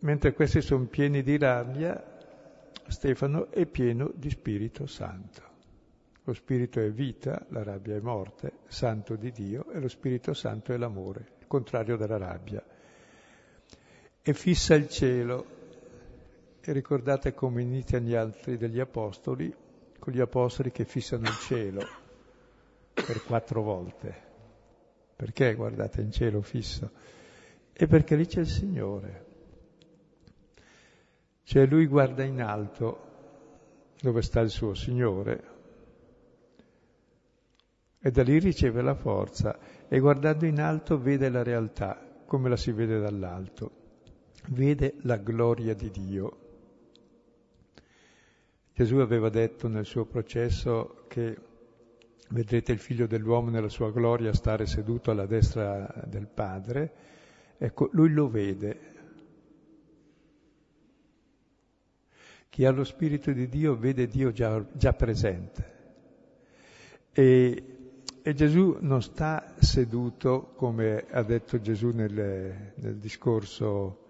[0.00, 2.18] mentre questi sono pieni di rabbia,
[2.86, 5.42] Stefano è pieno di Spirito Santo.
[6.24, 10.74] Lo Spirito è vita, la rabbia è morte, santo di Dio e lo Spirito Santo
[10.74, 12.62] è l'amore il contrario della rabbia.
[14.22, 15.53] E fissa il cielo.
[16.66, 19.54] E ricordate come iniziano gli altri degli apostoli,
[19.98, 21.80] con gli apostoli che fissano il cielo
[22.94, 24.22] per quattro volte.
[25.14, 26.90] Perché guardate in cielo fisso?
[27.70, 29.26] E perché lì c'è il Signore.
[31.42, 33.12] Cioè lui guarda in alto
[34.00, 35.44] dove sta il suo Signore
[37.98, 42.56] e da lì riceve la forza e guardando in alto vede la realtà come la
[42.56, 43.70] si vede dall'alto,
[44.48, 46.43] vede la gloria di Dio.
[48.74, 51.36] Gesù aveva detto nel suo processo che
[52.30, 56.92] vedrete il figlio dell'uomo nella sua gloria stare seduto alla destra del Padre,
[57.56, 58.92] ecco, lui lo vede.
[62.48, 65.72] Chi ha lo Spirito di Dio vede Dio già, già presente.
[67.12, 67.74] E
[68.26, 74.03] e Gesù non sta seduto, come ha detto Gesù nel, nel discorso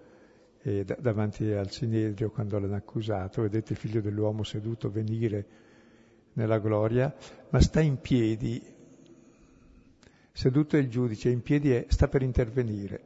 [0.64, 5.46] eh, d- davanti al Sinedrio quando l'hanno accusato, vedete il figlio dell'uomo seduto venire
[6.32, 7.14] nella gloria,
[7.50, 8.60] ma sta in piedi,
[10.32, 13.02] seduto il giudice, in piedi è, sta per intervenire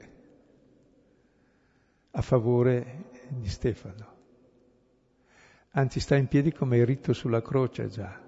[2.13, 4.17] a favore di Stefano.
[5.73, 8.27] Anzi sta in piedi come è ritto sulla croce già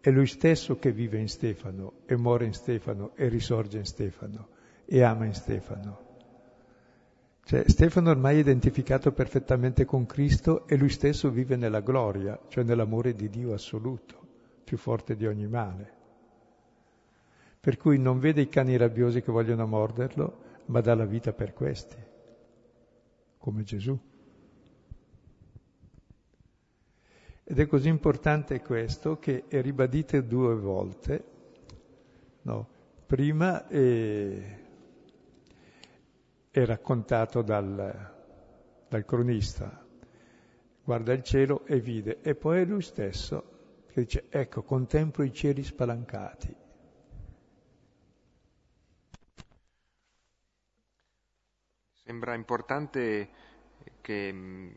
[0.00, 4.48] è lui stesso che vive in Stefano e muore in Stefano e risorge in Stefano
[4.86, 6.09] e ama in Stefano.
[7.44, 12.62] Cioè Stefano ormai è identificato perfettamente con Cristo e lui stesso vive nella gloria, cioè
[12.62, 14.18] nell'amore di Dio assoluto,
[14.62, 15.98] più forte di ogni male.
[17.60, 21.52] Per cui non vede i cani rabbiosi che vogliono morderlo, ma dà la vita per
[21.52, 21.96] questi,
[23.38, 23.98] come Gesù.
[27.50, 31.24] Ed è così importante questo che è ribadito due volte.
[32.42, 32.68] No,
[33.06, 34.59] prima è,
[36.50, 38.12] è raccontato dal,
[38.88, 39.84] dal cronista,
[40.84, 45.32] guarda il cielo e vide, e poi è lui stesso che dice, ecco, contemplo i
[45.32, 46.54] cieli spalancati.
[51.92, 53.28] Sembra importante
[54.00, 54.74] che mh,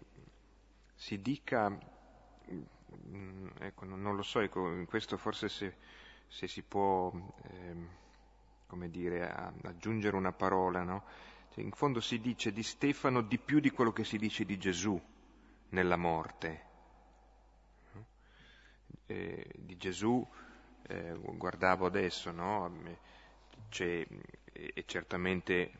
[0.95, 1.75] si dica
[3.07, 5.75] Mm, ecco, non lo so, ecco, in questo forse se,
[6.27, 7.11] se si può,
[7.43, 7.75] eh,
[8.67, 9.29] come dire,
[9.63, 11.03] aggiungere una parola, no?
[11.53, 14.57] Cioè, in fondo si dice di Stefano di più di quello che si dice di
[14.57, 14.99] Gesù
[15.69, 16.71] nella morte.
[19.05, 20.27] Eh, di Gesù,
[20.87, 22.71] eh, guardavo adesso, no?
[23.69, 24.03] C'è,
[24.51, 25.71] e certamente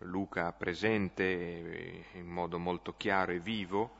[0.00, 3.96] Luca presente eh, in modo molto chiaro e vivo,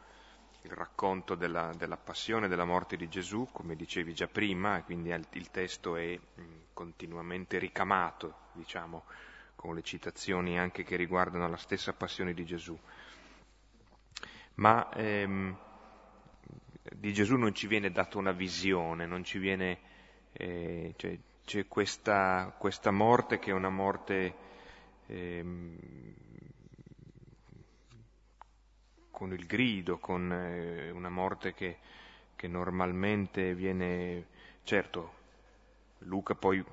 [0.63, 5.51] il racconto della, della passione della morte di Gesù, come dicevi già prima, quindi il
[5.51, 6.19] testo è
[6.75, 9.05] continuamente ricamato, diciamo,
[9.59, 12.79] con le citazioni anche che riguardano la stessa passione di Gesù.
[14.55, 15.59] Ma ehm,
[16.95, 19.79] di Gesù non ci viene data una visione, non ci viene,
[20.31, 24.35] eh, cioè, c'è questa, questa, morte che è una morte
[25.07, 25.77] ehm,
[29.11, 31.79] con il grido, con eh, una morte che,
[32.37, 34.27] che normalmente viene,
[34.63, 35.15] certo,
[36.03, 36.65] Luca poi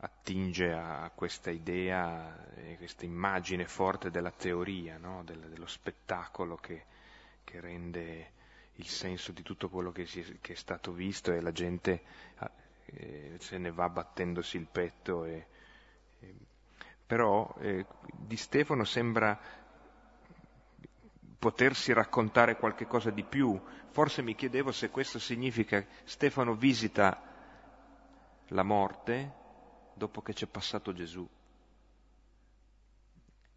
[0.00, 5.24] attinge a questa idea, a questa immagine forte della teoria, no?
[5.24, 6.84] Del, dello spettacolo che,
[7.42, 8.32] che, rende
[8.74, 12.02] il senso di tutto quello che, si, che è stato visto e la gente
[12.86, 15.24] eh, se ne va battendosi il petto.
[15.24, 15.46] E,
[16.20, 16.34] e,
[17.04, 19.38] però eh, di Stefano sembra
[21.40, 23.60] potersi raccontare qualche cosa di più.
[23.90, 27.20] Forse mi chiedevo se questo significa Stefano visita
[28.48, 29.37] la morte
[29.98, 31.28] dopo che c'è passato Gesù.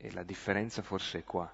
[0.04, 1.50] e la differenza forse è qua.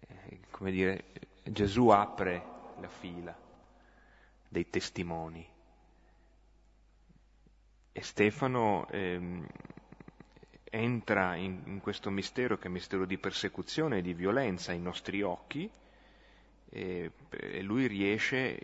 [0.00, 1.04] Eh, come dire,
[1.42, 2.44] Gesù apre
[2.78, 3.34] la fila
[4.46, 5.54] dei testimoni
[7.92, 9.46] e Stefano ehm,
[10.64, 14.78] entra in, in, questo mistero che è un mistero di persecuzione e di violenza ai
[14.78, 15.70] nostri occhi
[16.68, 18.60] e, e lui riesce,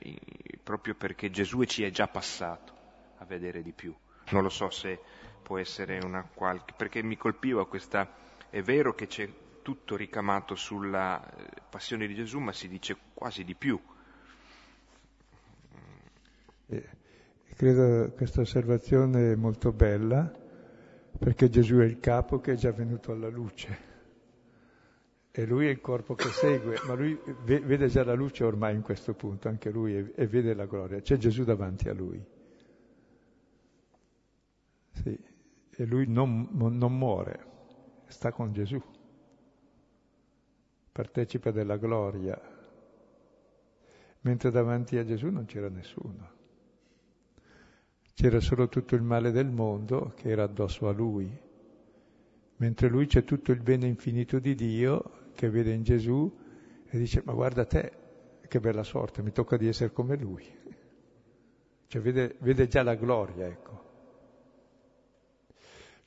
[0.62, 2.74] proprio perché Gesù ci è già passato,
[3.16, 3.94] a vedere di più.
[4.30, 5.00] Non lo so se
[5.42, 6.74] può essere una qualche...
[6.76, 8.20] perché mi colpiva questa...
[8.48, 9.28] È vero che c'è
[9.62, 13.80] tutto ricamato sulla eh, passione di Gesù, ma si dice quasi di più.
[16.66, 16.88] Eh,
[17.56, 20.30] credo questa osservazione molto bella,
[21.18, 23.90] perché Gesù è il capo che è già venuto alla luce
[25.34, 28.82] e lui è il corpo che segue, ma lui vede già la luce ormai in
[28.82, 31.00] questo punto, anche lui, e vede la gloria.
[31.00, 32.22] C'è Gesù davanti a lui.
[34.92, 35.18] Sì.
[35.74, 37.46] E lui non, non muore,
[38.06, 38.80] sta con Gesù,
[40.92, 42.38] partecipa della gloria,
[44.20, 46.30] mentre davanti a Gesù non c'era nessuno.
[48.14, 51.34] C'era solo tutto il male del mondo che era addosso a lui,
[52.56, 56.30] mentre lui c'è tutto il bene infinito di Dio che vede in Gesù
[56.84, 57.92] e dice ma guarda te,
[58.46, 60.44] che bella sorte, mi tocca di essere come lui.
[61.86, 63.91] Cioè vede, vede già la gloria, ecco.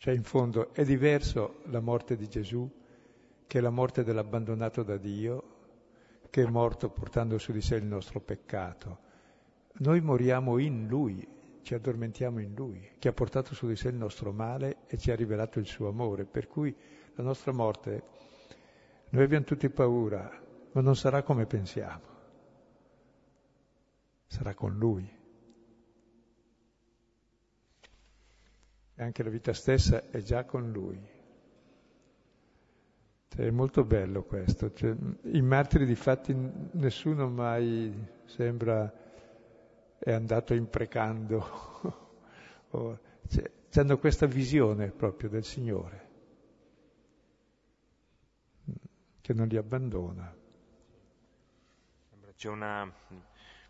[0.06, 2.70] Cioè in fondo è diverso la morte di Gesù
[3.48, 5.44] che la morte dell'abbandonato da Dio,
[6.30, 9.00] che è morto portando su di sé il nostro peccato.
[9.78, 11.28] Noi moriamo in Lui,
[11.64, 15.10] ci addormentiamo in Lui, che ha portato su di sé il nostro male e ci
[15.10, 16.26] ha rivelato il suo amore.
[16.26, 16.76] Per cui
[17.16, 18.04] la nostra morte
[19.10, 20.30] noi abbiamo tutti paura,
[20.72, 22.06] ma non sarà come pensiamo.
[24.28, 25.15] Sarà con Lui.
[28.96, 31.00] E anche la vita stessa è già con Lui.
[33.30, 34.74] Cioè, è molto bello questo.
[34.74, 36.34] Cioè, I martiri di fatti
[36.72, 37.94] nessuno mai
[38.26, 38.92] sembra
[39.98, 41.46] è andato imprecando.
[43.28, 46.06] cioè, hanno questa visione proprio del Signore.
[49.26, 50.32] che non li abbandona.
[52.36, 52.88] C'è una,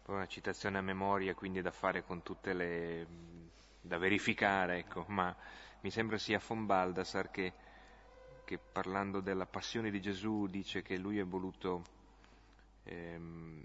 [0.07, 3.07] una citazione a memoria, quindi da fare con tutte le...
[3.86, 5.36] da verificare, ecco, ma
[5.81, 7.53] mi sembra sia von Baldassar che,
[8.43, 11.83] che parlando della passione di Gesù dice che lui è voluto
[12.83, 13.63] ehm,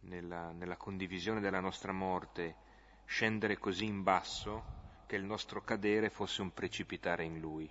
[0.00, 2.68] nella, nella condivisione della nostra morte
[3.04, 7.70] scendere così in basso che il nostro cadere fosse un precipitare in lui.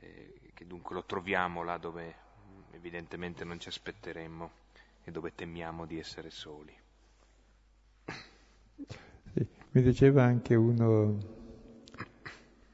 [0.00, 2.16] Eh, che dunque lo troviamo là dove
[2.72, 4.50] evidentemente non ci aspetteremmo
[5.04, 6.76] e dove temiamo di essere soli.
[9.74, 11.16] Mi diceva anche uno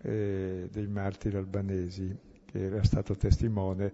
[0.02, 2.12] eh, dei martiri albanesi,
[2.44, 3.92] che era stato testimone,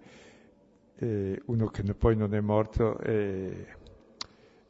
[0.95, 3.67] eh, uno che poi non è morto, eh,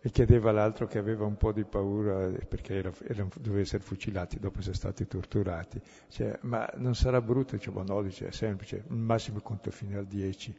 [0.01, 4.37] e chiedeva all'altro che aveva un po' di paura perché era, era, doveva essere fucilati
[4.37, 5.79] dopo essere stati torturati.
[6.09, 7.55] Cioè, ma non sarà brutto?
[7.55, 10.55] Dice, no, dice, è semplice, il massimo conto fino al 10.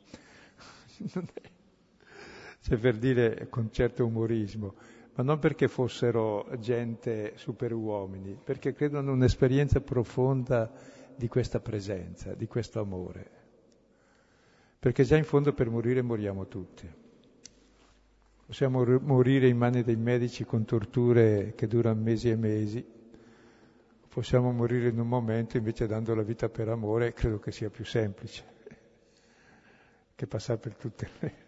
[2.62, 4.74] cioè, per dire con certo umorismo,
[5.16, 10.70] ma non perché fossero gente superuomini, perché credono un'esperienza profonda
[11.16, 13.30] di questa presenza, di questo amore.
[14.78, 16.86] Perché già in fondo per morire moriamo tutti.
[18.44, 22.86] Possiamo morire in mani dei medici con torture che durano mesi e mesi,
[24.08, 27.84] possiamo morire in un momento invece dando la vita per amore, credo che sia più
[27.84, 28.54] semplice
[30.14, 31.45] che passare per tutte le...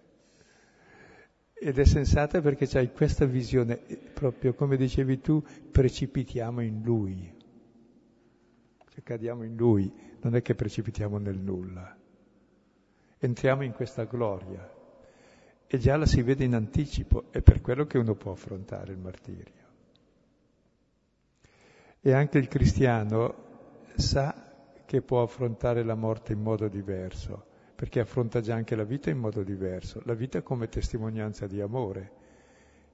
[1.60, 3.76] Ed è sensata perché c'hai questa visione,
[4.14, 7.34] proprio come dicevi tu, precipitiamo in Lui,
[8.90, 11.96] cioè cadiamo in Lui, non è che precipitiamo nel nulla,
[13.18, 14.76] entriamo in questa gloria.
[15.70, 18.98] E già la si vede in anticipo, è per quello che uno può affrontare il
[18.98, 19.66] martirio.
[22.00, 23.34] E anche il cristiano
[23.96, 24.46] sa
[24.86, 27.47] che può affrontare la morte in modo diverso,
[27.78, 32.10] perché affronta già anche la vita in modo diverso, la vita come testimonianza di amore.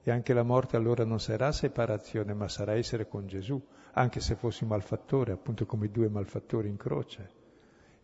[0.03, 3.59] E anche la morte allora non sarà separazione, ma sarà essere con Gesù,
[3.93, 7.30] anche se fossi malfattore, appunto come i due malfattori in croce.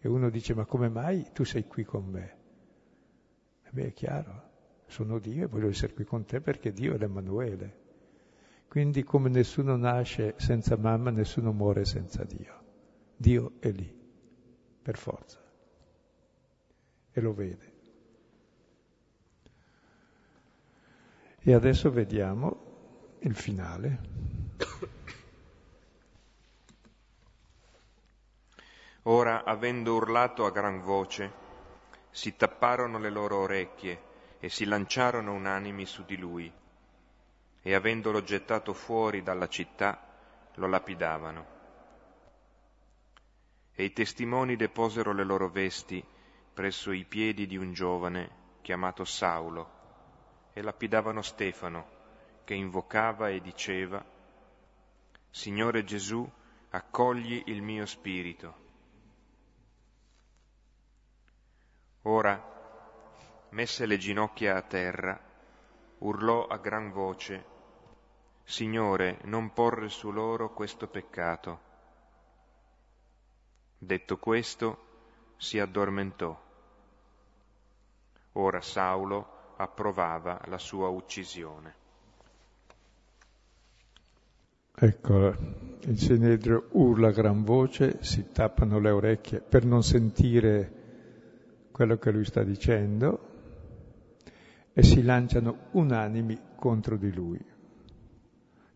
[0.00, 2.36] E uno dice, ma come mai tu sei qui con me?
[3.62, 4.42] E beh, è chiaro,
[4.86, 7.76] sono Dio e voglio essere qui con te perché Dio è l'Emanuele.
[8.68, 12.54] Quindi come nessuno nasce senza mamma, nessuno muore senza Dio.
[13.18, 13.94] Dio è lì,
[14.80, 15.48] per forza.
[17.12, 17.72] E lo vede.
[21.40, 23.98] E adesso vediamo il finale.
[29.04, 31.32] Ora, avendo urlato a gran voce,
[32.10, 34.08] si tapparono le loro orecchie
[34.38, 36.52] e si lanciarono unanimi su di lui,
[37.62, 40.06] e avendolo gettato fuori dalla città,
[40.54, 41.46] lo lapidavano.
[43.72, 46.04] E i testimoni deposero le loro vesti
[46.52, 49.78] presso i piedi di un giovane chiamato Saulo,
[50.52, 51.98] e lapidavano Stefano,
[52.44, 54.04] che invocava e diceva,
[55.30, 56.28] Signore Gesù,
[56.70, 58.54] accogli il mio spirito.
[62.02, 65.18] Ora, messe le ginocchia a terra,
[65.98, 67.44] urlò a gran voce,
[68.42, 71.68] Signore, non porre su loro questo peccato.
[73.78, 74.89] Detto questo,
[75.40, 76.38] si addormentò.
[78.32, 81.74] Ora Saulo approvava la sua uccisione.
[84.74, 85.34] Ecco,
[85.80, 90.78] il Sinedrio urla a gran voce, si tappano le orecchie per non sentire
[91.72, 93.28] quello che lui sta dicendo
[94.74, 97.42] e si lanciano unanimi contro di lui.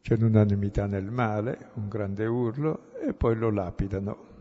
[0.00, 4.32] C'è unanimità nel male, un grande urlo e poi lo lapidano.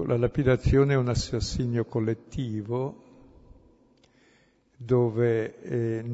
[0.00, 3.08] Ecco, la lapidazione è un assassinio collettivo
[4.74, 6.04] dove eh,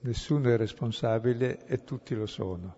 [0.00, 2.76] nessuno è responsabile e tutti lo sono.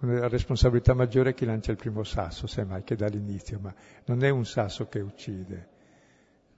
[0.00, 4.28] La responsabilità maggiore è chi lancia il primo sasso, semmai che dall'inizio, ma non è
[4.28, 5.68] un sasso che uccide.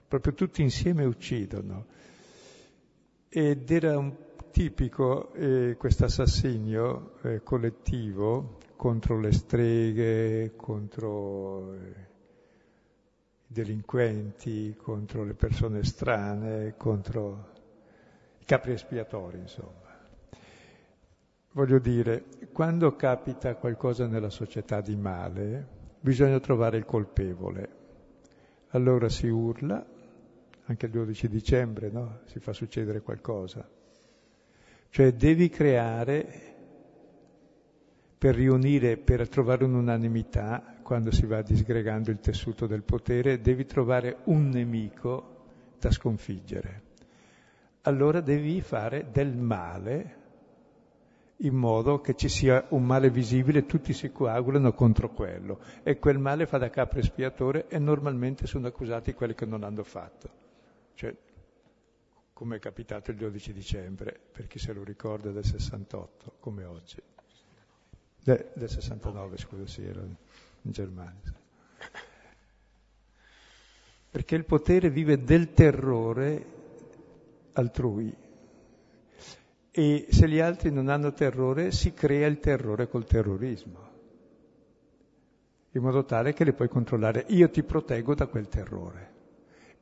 [0.07, 1.87] Proprio tutti insieme uccidono.
[3.31, 4.15] Ed era un
[4.51, 12.10] tipico eh, questo assassinio eh, collettivo contro le streghe, contro eh,
[13.53, 17.49] delinquenti, contro le persone strane, contro
[18.39, 19.89] i capri espiatori, insomma.
[21.53, 25.67] Voglio dire, quando capita qualcosa nella società di male,
[25.99, 27.79] bisogna trovare il colpevole.
[28.69, 29.85] Allora si urla,
[30.67, 32.21] anche il 12 dicembre, no?
[32.27, 33.69] Si fa succedere qualcosa.
[34.91, 36.50] Cioè devi creare,
[38.21, 44.19] per riunire, per trovare un'unanimità, quando si va disgregando il tessuto del potere, devi trovare
[44.25, 45.39] un nemico
[45.79, 46.83] da sconfiggere.
[47.85, 50.19] Allora devi fare del male
[51.39, 56.19] in modo che ci sia un male visibile, tutti si coagulano contro quello e quel
[56.19, 60.29] male fa da capro espiatore e normalmente sono accusati quelli che non hanno fatto.
[60.93, 61.17] Cioè,
[62.35, 67.03] come è capitato il 12 dicembre, per chi se lo ricorda del 68, come oggi.
[68.23, 71.35] De, del 69, scusa, sì, era in Germania.
[74.11, 76.45] Perché il potere vive del terrore
[77.53, 78.15] altrui,
[79.73, 83.89] e se gli altri non hanno terrore si crea il terrore col terrorismo,
[85.73, 87.25] in modo tale che li puoi controllare.
[87.29, 89.09] Io ti proteggo da quel terrore.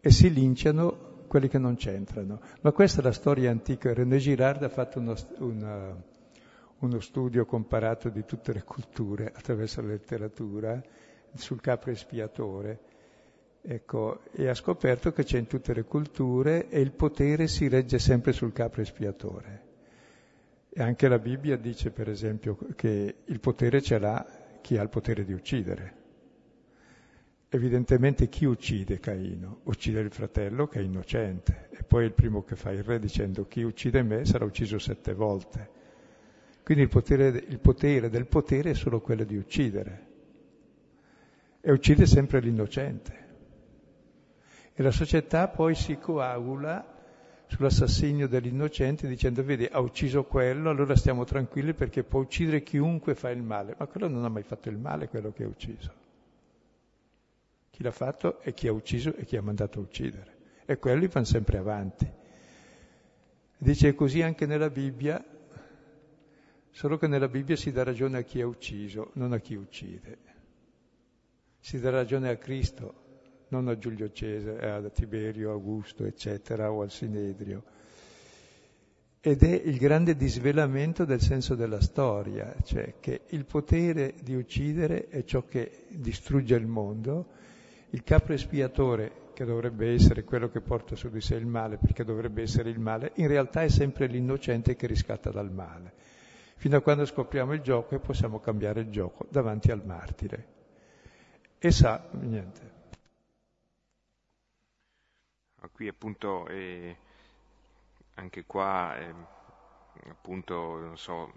[0.00, 2.40] E si linciano quelli che non c'entrano.
[2.60, 3.94] Ma questa è la storia antica.
[3.94, 5.96] René Girard ha fatto uno, una,
[6.80, 10.80] uno studio comparato di tutte le culture attraverso la letteratura
[11.34, 12.80] sul capro espiatore.
[13.60, 17.98] Ecco, e ha scoperto che c'è in tutte le culture e il potere si regge
[17.98, 19.66] sempre sul capro espiatore.
[20.70, 24.24] E anche la Bibbia dice, per esempio, che il potere ce l'ha
[24.60, 25.96] chi ha il potere di uccidere.
[27.50, 29.60] Evidentemente chi uccide Caino?
[29.64, 33.46] Uccide il fratello che è innocente e poi il primo che fa il re dicendo
[33.46, 35.77] chi uccide me sarà ucciso sette volte.
[36.68, 40.06] Quindi il potere, il potere del potere è solo quello di uccidere
[41.62, 43.26] e uccide sempre l'innocente.
[44.74, 46.94] E la società poi si coagula
[47.46, 53.30] sull'assassinio dell'innocente dicendo vedi ha ucciso quello, allora stiamo tranquilli perché può uccidere chiunque fa
[53.30, 55.92] il male, ma quello non ha mai fatto il male, quello che ha ucciso.
[57.70, 60.36] Chi l'ha fatto è chi ha ucciso e chi ha mandato a uccidere.
[60.66, 62.06] E quelli vanno sempre avanti.
[63.56, 65.24] Dice così anche nella Bibbia,
[66.78, 70.18] solo che nella Bibbia si dà ragione a chi ha ucciso, non a chi uccide.
[71.58, 72.94] Si dà ragione a Cristo,
[73.48, 77.64] non a Giulio Cesare, eh, a Tiberio, Augusto, eccetera, o al Sinedrio.
[79.18, 85.08] Ed è il grande disvelamento del senso della storia, cioè che il potere di uccidere
[85.08, 87.26] è ciò che distrugge il mondo,
[87.90, 92.04] il capo espiatore, che dovrebbe essere quello che porta su di sé il male, perché
[92.04, 96.06] dovrebbe essere il male, in realtà è sempre l'innocente che riscatta dal male.
[96.58, 100.56] Fino a quando scopriamo il gioco e possiamo cambiare il gioco davanti al martire.
[101.58, 102.72] E sa, niente,
[105.72, 106.96] qui appunto eh,
[108.14, 109.14] anche qua eh,
[110.08, 111.32] appunto non so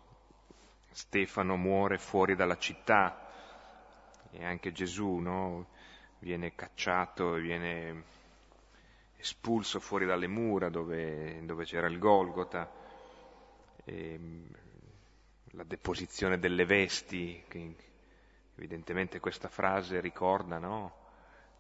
[0.90, 3.30] Stefano muore fuori dalla città
[4.32, 5.68] e anche Gesù no?
[6.18, 8.04] viene cacciato, viene
[9.18, 12.72] espulso fuori dalle mura dove, dove c'era il Golgota,
[13.84, 14.20] e,
[15.52, 17.76] la deposizione delle vesti, che
[18.56, 21.02] evidentemente questa frase ricorda no?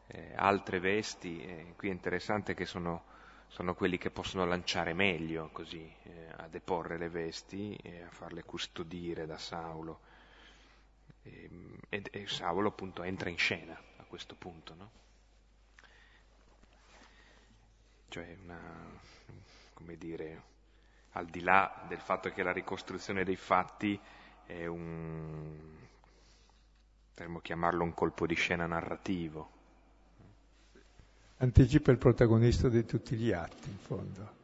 [0.07, 3.03] eh, altre vesti, eh, qui è interessante che sono,
[3.47, 8.43] sono, quelli che possono lanciare meglio così, eh, a deporre le vesti e a farle
[8.43, 9.99] custodire da Saulo.
[11.23, 11.49] E,
[11.89, 14.91] e, e Saulo appunto entra in scena a questo punto, no?
[18.09, 18.99] Cioè una,
[19.73, 20.43] come dire,
[21.14, 23.99] al di là del fatto che la ricostruzione dei fatti
[24.45, 25.57] è un,
[27.09, 29.59] potremmo chiamarlo un colpo di scena narrativo.
[31.38, 34.39] Anticipa il protagonista di tutti gli atti, in fondo,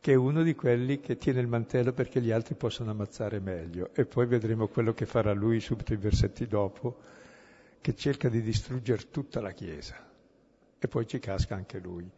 [0.00, 3.90] che è uno di quelli che tiene il mantello perché gli altri possano ammazzare meglio.
[3.94, 7.00] E poi vedremo quello che farà lui subito i versetti dopo,
[7.80, 9.96] che cerca di distruggere tutta la Chiesa.
[10.78, 12.08] E poi ci casca anche lui.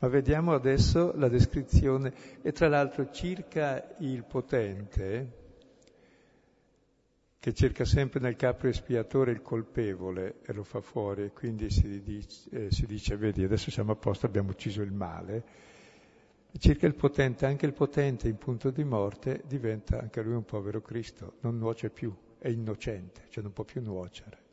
[0.00, 5.32] Ma vediamo adesso la descrizione, e tra l'altro circa il potente,
[7.40, 12.00] che cerca sempre nel capo espiatore il colpevole e lo fa fuori, e quindi si
[12.02, 15.44] dice, eh, si dice, vedi, adesso siamo a posto, abbiamo ucciso il male.
[16.56, 20.80] Circa il potente, anche il potente in punto di morte diventa anche lui un povero
[20.80, 24.46] Cristo, non nuoce più, è innocente, cioè non può più nuocere.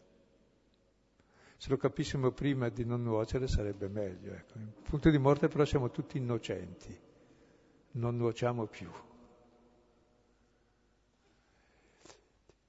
[1.57, 4.33] Se lo capissimo prima di non nuocere sarebbe meglio.
[4.33, 4.57] Ecco.
[4.57, 6.97] In punto di morte però siamo tutti innocenti,
[7.91, 8.89] non nuociamo più.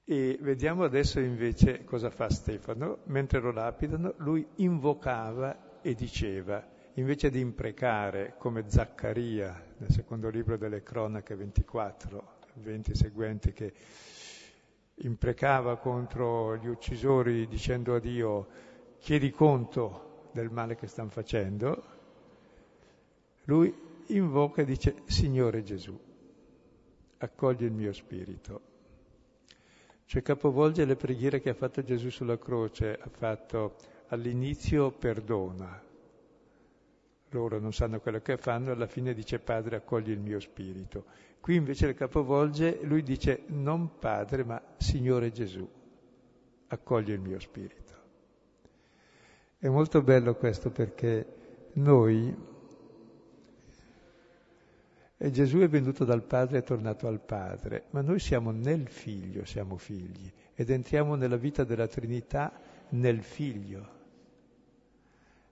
[0.09, 2.99] E vediamo adesso invece cosa fa Stefano.
[3.07, 10.55] Mentre lo lapidano, lui invocava e diceva, invece di imprecare come Zaccaria nel secondo libro
[10.55, 13.73] delle cronache 24, 20 seguenti, che
[14.99, 18.47] imprecava contro gli uccisori dicendo a Dio
[18.99, 21.83] chiedi conto del male che stanno facendo,
[23.45, 23.73] lui
[24.07, 25.97] invoca e dice Signore Gesù,
[27.17, 28.61] accogli il mio spirito.
[30.05, 33.75] Cioè capovolge le preghiere che ha fatto Gesù sulla croce, ha fatto
[34.07, 35.83] all'inizio perdona,
[37.31, 41.05] loro non sanno quello che fanno, alla fine dice Padre accogli il mio spirito.
[41.41, 45.67] Qui invece le capovolge, lui dice non Padre ma Signore Gesù,
[46.67, 47.96] accogli il mio spirito.
[49.59, 51.25] È molto bello questo perché
[51.73, 52.35] noi,
[55.17, 58.87] e Gesù è venuto dal Padre e è tornato al Padre, ma noi siamo nel
[58.87, 62.53] Figlio, siamo figli, ed entriamo nella vita della Trinità
[62.89, 63.95] nel Figlio.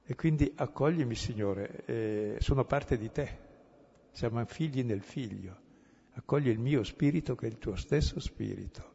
[0.04, 3.38] E quindi accoglimi, Signore, eh, sono parte di te,
[4.12, 5.58] siamo figli nel Figlio,
[6.12, 8.94] accogli il mio spirito che è il tuo stesso spirito.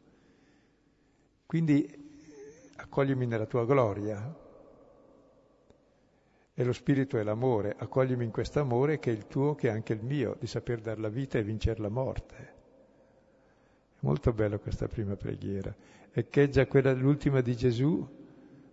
[1.47, 2.09] Quindi
[2.77, 4.49] accoglimi nella tua gloria,
[6.61, 9.71] e lo spirito è l'amore, accoglimi in questo amore che è il tuo, che è
[9.71, 12.37] anche il mio, di saper dare la vita e vincere la morte.
[12.37, 15.75] È molto bella questa prima preghiera.
[16.13, 18.07] Echeggia quella l'ultima di Gesù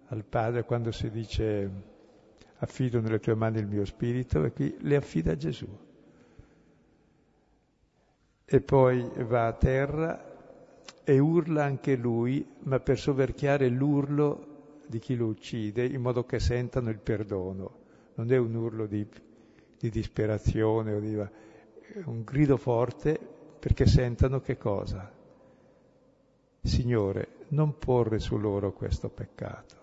[0.07, 1.71] al Padre quando si dice
[2.57, 5.79] affido nelle tue mani il mio spirito e qui le affida a Gesù.
[8.43, 10.35] E poi va a terra
[11.05, 14.56] e urla anche lui, ma per soverchiare l'urlo
[14.87, 17.85] di chi lo uccide in modo che sentano il perdono.
[18.15, 19.05] Non è un urlo di,
[19.77, 21.15] di disperazione o di...
[22.05, 23.19] un grido forte
[23.59, 25.11] perché sentano che cosa?
[26.61, 29.75] Signore, non porre su loro questo peccato.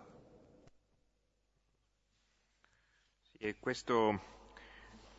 [3.38, 4.20] E questo,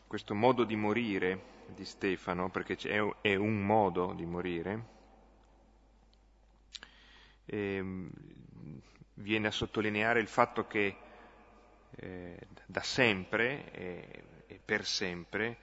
[0.07, 2.75] questo modo di morire di Stefano, perché
[3.21, 4.85] è un modo di morire,
[7.45, 8.09] eh,
[9.15, 10.95] viene a sottolineare il fatto che
[11.89, 15.57] eh, da sempre e, e per sempre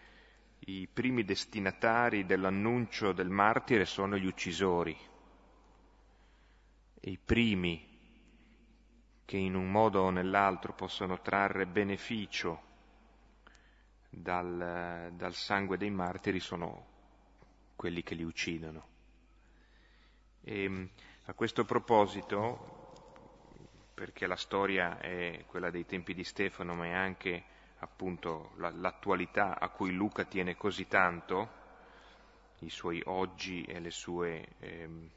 [0.61, 4.97] i primi destinatari dell'annuncio del martire sono gli uccisori,
[7.01, 7.91] e i primi
[9.25, 12.71] che in un modo o nell'altro possono trarre beneficio
[14.09, 16.87] dal, dal sangue dei martiri sono
[17.75, 18.87] quelli che li uccidono.
[20.43, 20.91] E,
[21.27, 22.72] a questo proposito
[24.03, 27.41] perché la storia è quella dei tempi di Stefano, ma è anche
[27.79, 31.49] appunto l'attualità a cui Luca tiene così tanto,
[32.63, 35.11] i suoi oggi e sue, ehm,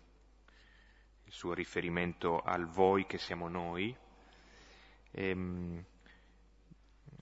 [1.23, 3.97] il suo riferimento al voi che siamo noi.
[5.13, 5.83] Ehm,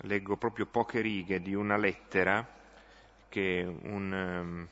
[0.01, 2.45] leggo proprio poche righe di una lettera
[3.29, 4.67] che un, um,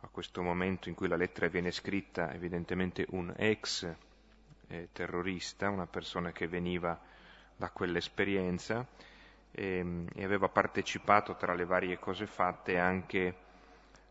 [0.00, 4.06] a questo momento in cui la lettera viene scritta, evidentemente un ex
[4.68, 6.98] eh, terrorista, una persona che veniva
[7.56, 8.86] da quell'esperienza
[9.50, 13.46] e, ehm, e aveva partecipato tra le varie cose fatte anche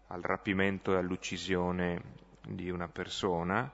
[0.08, 2.02] al rapimento e all'uccisione
[2.42, 3.70] di una persona,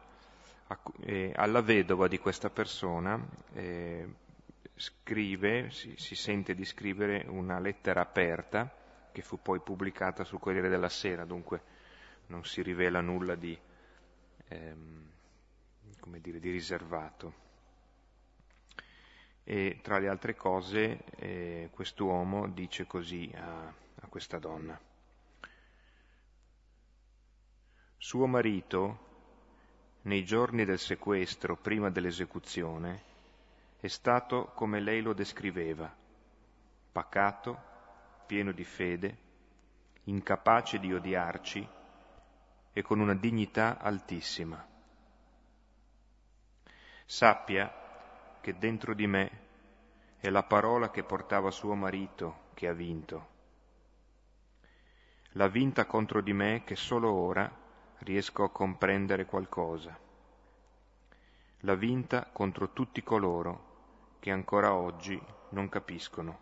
[1.02, 3.24] e alla vedova di questa persona
[3.54, 4.08] eh,
[4.76, 8.74] scrive, si, si, sente di scrivere una lettera aperta
[9.12, 11.62] che fu poi pubblicata sul Corriere della Sera, dunque
[12.28, 13.56] non si rivela nulla di,
[14.48, 15.13] ehm,
[16.00, 17.42] come dire, di riservato.
[19.44, 24.80] E tra le altre cose eh, quest'uomo dice così a, a questa donna.
[27.98, 29.12] Suo marito,
[30.04, 33.02] nei giorni del sequestro, prima dell'esecuzione,
[33.80, 35.94] è stato come lei lo descriveva,
[36.92, 37.72] pacato,
[38.26, 39.18] pieno di fede,
[40.06, 41.68] incapace di odiarci
[42.74, 44.73] e con una dignità altissima.
[47.06, 47.72] Sappia
[48.40, 49.42] che dentro di me
[50.18, 53.28] è la parola che portava suo marito che ha vinto.
[55.32, 57.52] L'ha vinta contro di me che solo ora
[58.00, 59.98] riesco a comprendere qualcosa.
[61.60, 66.40] L'ha vinta contro tutti coloro che ancora oggi non capiscono.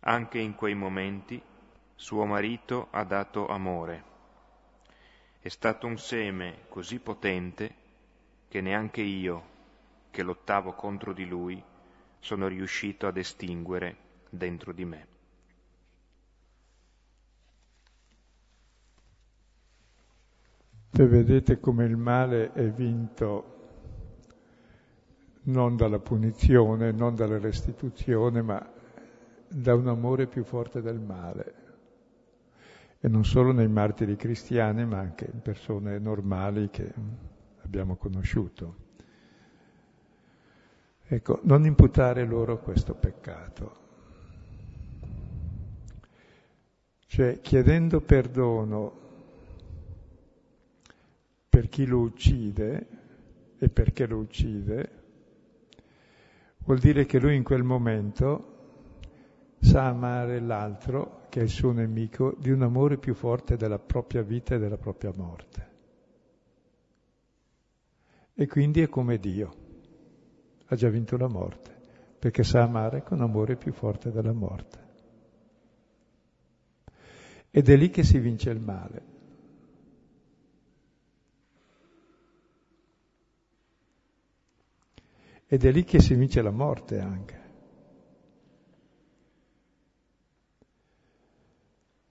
[0.00, 1.40] Anche in quei momenti
[1.94, 4.04] suo marito ha dato amore.
[5.38, 7.79] È stato un seme così potente
[8.50, 9.42] che neanche io,
[10.10, 11.62] che lottavo contro di lui,
[12.18, 13.96] sono riuscito ad estinguere
[14.28, 15.06] dentro di me.
[20.90, 23.58] E vedete come il male è vinto
[25.42, 28.68] non dalla punizione, non dalla restituzione, ma
[29.46, 31.54] da un amore più forte del male.
[32.98, 36.92] E non solo nei martiri cristiani, ma anche in persone normali che
[37.70, 38.88] abbiamo conosciuto.
[41.06, 43.78] Ecco, non imputare loro questo peccato.
[47.06, 48.98] Cioè, chiedendo perdono
[51.48, 52.86] per chi lo uccide
[53.58, 54.90] e perché lo uccide,
[56.58, 58.58] vuol dire che lui in quel momento
[59.60, 64.22] sa amare l'altro, che è il suo nemico, di un amore più forte della propria
[64.22, 65.69] vita e della propria morte
[68.40, 69.54] e quindi è come Dio.
[70.68, 71.76] Ha già vinto la morte,
[72.18, 74.78] perché sa amare con amore più forte della morte.
[77.50, 79.02] Ed è lì che si vince il male.
[85.46, 87.40] Ed è lì che si vince la morte anche.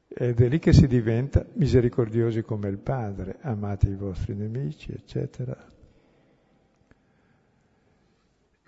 [0.09, 5.77] Ed è lì che si diventa misericordiosi come il Padre, amate i vostri nemici, eccetera.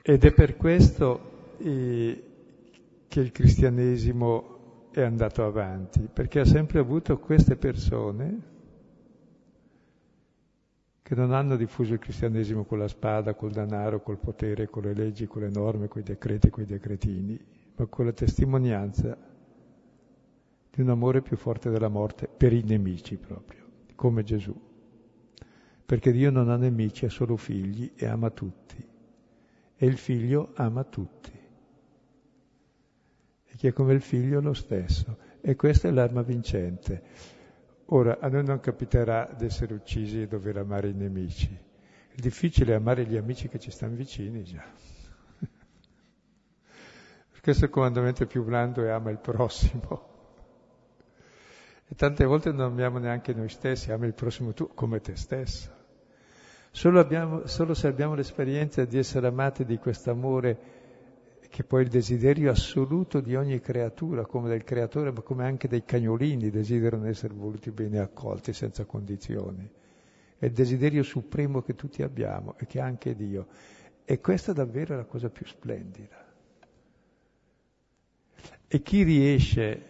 [0.04, 2.24] Ed è per questo eh,
[3.08, 8.50] che il cristianesimo è andato avanti, perché ha sempre avuto queste persone
[11.04, 14.94] che non hanno diffuso il cristianesimo con la spada, col denaro, col potere, con le
[14.96, 17.40] leggi, con le norme, con i decreti, con i decretini,
[17.76, 19.16] ma con la testimonianza
[20.72, 24.60] di un amore più forte della morte per i nemici proprio, come Gesù.
[25.86, 28.90] Perché Dio non ha nemici, ha solo figli e ama tutti
[29.82, 31.32] e il figlio ama tutti.
[33.48, 35.18] E chi è come il figlio lo stesso.
[35.42, 37.02] E questa è l'arma vincente.
[37.86, 41.50] Ora, a noi non capiterà di essere uccisi e dover amare i nemici.
[42.12, 44.64] Il difficile è amare gli amici che ci stanno vicini già.
[47.42, 50.10] Questo comandamento più blando è ama il prossimo.
[51.88, 55.81] E tante volte non amiamo neanche noi stessi, ama il prossimo tu come te stesso.
[56.74, 60.80] Solo, abbiamo, solo se abbiamo l'esperienza di essere amati di questo amore
[61.50, 65.68] che poi è il desiderio assoluto di ogni creatura, come del creatore, ma come anche
[65.68, 69.70] dei cagnolini desiderano essere voluti bene accolti senza condizioni.
[70.38, 73.48] È il desiderio supremo che tutti abbiamo e che anche Dio.
[74.06, 76.26] E questa davvero è la cosa più splendida.
[78.66, 79.86] E chi riesce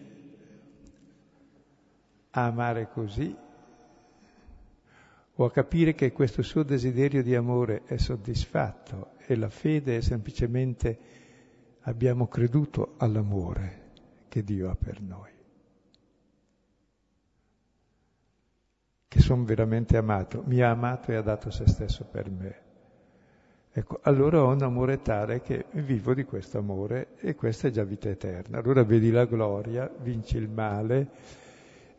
[2.32, 3.38] a amare così
[5.42, 10.02] o a capire che questo suo desiderio di amore è soddisfatto e la fede è
[10.02, 11.00] semplicemente
[11.82, 13.90] abbiamo creduto all'amore
[14.28, 15.30] che Dio ha per noi.
[19.08, 22.60] Che sono veramente amato, mi ha amato e ha dato se stesso per me.
[23.74, 27.84] Ecco, allora ho un amore tale che vivo di questo amore e questa è già
[27.84, 28.60] vita eterna.
[28.60, 31.10] Allora vedi la gloria, vinci il male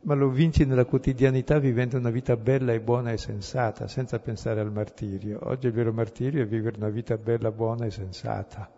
[0.05, 4.61] ma lo vinci nella quotidianità vivendo una vita bella e buona e sensata, senza pensare
[4.61, 5.39] al martirio.
[5.43, 8.71] Oggi il vero martirio è vivere una vita bella, buona e sensata,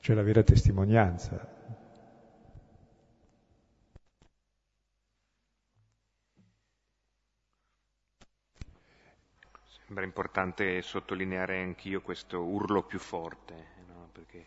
[0.00, 1.56] cioè la vera testimonianza.
[9.86, 13.54] Sembra importante sottolineare anch'io questo urlo più forte,
[13.86, 14.10] no?
[14.12, 14.46] perché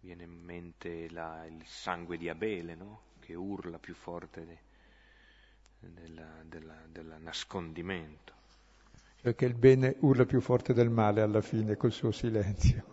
[0.00, 3.12] viene in mente la, il sangue di Abele, no?
[3.24, 4.58] Che urla più forte
[5.80, 8.32] del nascondimento.
[9.22, 12.84] Perché il bene urla più forte del male alla fine col suo silenzio.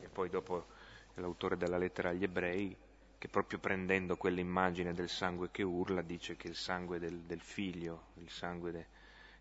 [0.00, 0.66] E poi dopo
[1.14, 2.76] l'autore della lettera agli ebrei,
[3.16, 8.08] che proprio prendendo quell'immagine del sangue che urla, dice che il sangue del, del figlio,
[8.16, 8.86] il sangue de,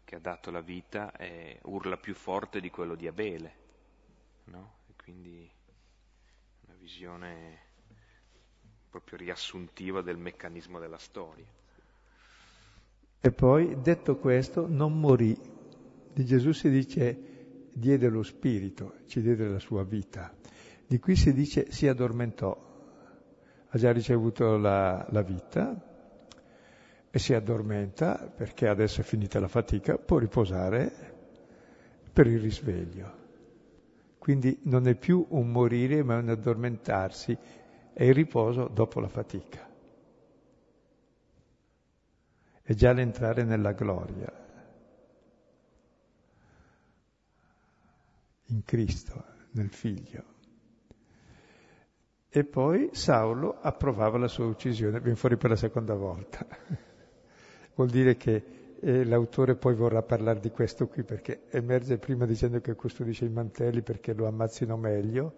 [0.06, 3.56] che ha dato la vita, è, urla più forte di quello di Abele.
[4.46, 4.76] No?
[4.88, 5.52] E quindi
[6.66, 7.72] una visione
[8.94, 11.46] proprio riassuntiva del meccanismo della storia.
[13.20, 15.36] E poi, detto questo, non morì.
[16.14, 20.32] Di Gesù si dice diede lo spirito, ci diede la sua vita.
[20.86, 22.56] Di qui si dice si addormentò.
[23.70, 25.74] Ha già ricevuto la, la vita
[27.10, 30.92] e si addormenta perché adesso è finita la fatica, può riposare
[32.14, 33.22] per il risveglio.
[34.20, 37.36] Quindi non è più un morire, ma un addormentarsi
[37.94, 39.70] è il riposo dopo la fatica.
[42.62, 44.32] È già l'entrare nella gloria,
[48.46, 50.32] in Cristo, nel Figlio.
[52.30, 56.46] E poi Saulo approvava la sua uccisione, viene fuori per la seconda volta.
[57.76, 62.60] Vuol dire che eh, l'autore poi vorrà parlare di questo qui perché emerge prima dicendo
[62.60, 65.34] che custodisce i mantelli perché lo ammazzino meglio,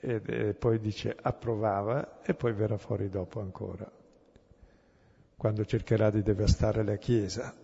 [0.00, 3.90] e, e poi dice approvava e poi verrà fuori dopo ancora,
[5.36, 7.54] quando cercherà di devastare la Chiesa.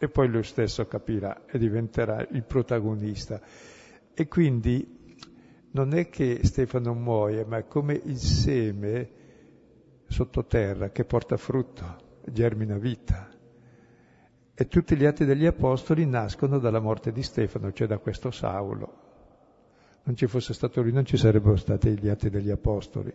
[0.00, 3.40] E poi lui stesso capirà e diventerà il protagonista.
[4.14, 5.16] E quindi
[5.72, 9.10] non è che Stefano muoia, ma è come il seme
[10.06, 13.28] sottoterra che porta frutto, germina vita.
[14.54, 19.06] E tutti gli atti degli apostoli nascono dalla morte di Stefano, cioè da questo Saulo
[20.04, 23.12] non ci fosse stato lui non ci sarebbero stati gli atti degli apostoli,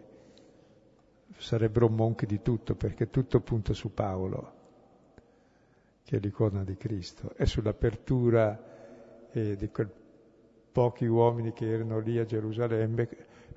[1.38, 4.54] sarebbero monchi di tutto perché tutto punta su Paolo,
[6.04, 9.88] che è l'icona di Cristo, e sull'apertura eh, di quei
[10.72, 13.08] pochi uomini che erano lì a Gerusalemme,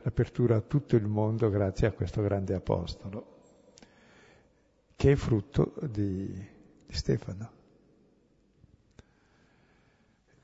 [0.03, 3.35] l'apertura a tutto il mondo grazie a questo grande apostolo,
[4.95, 6.27] che è frutto di,
[6.87, 7.56] di Stefano.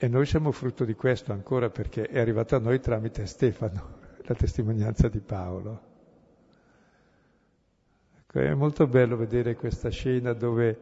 [0.03, 4.35] E noi siamo frutto di questo ancora perché è arrivato a noi tramite Stefano, la
[4.35, 5.81] testimonianza di Paolo.
[8.19, 10.79] Ecco, è molto bello vedere questa scena dove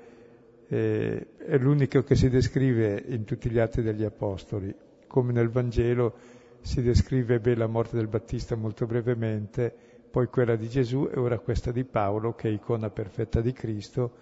[0.69, 4.75] eh, è l'unico che si descrive in tutti gli atti degli Apostoli,
[5.07, 6.15] come nel Vangelo
[6.63, 9.71] si descrive beh, la morte del Battista molto brevemente,
[10.11, 14.13] poi quella di Gesù e ora questa di Paolo che è icona perfetta di Cristo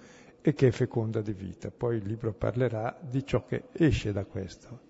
[0.41, 1.71] e che è feconda di vita.
[1.71, 4.87] Poi il libro parlerà di ciò che esce da questo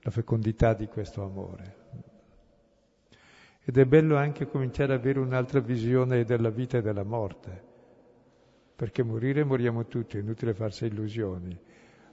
[0.00, 1.76] la fecondità di questo amore.
[3.64, 7.62] Ed è bello anche cominciare ad avere un'altra visione della vita e della morte,
[8.74, 11.58] perché morire moriamo tutti, è inutile farsi illusioni,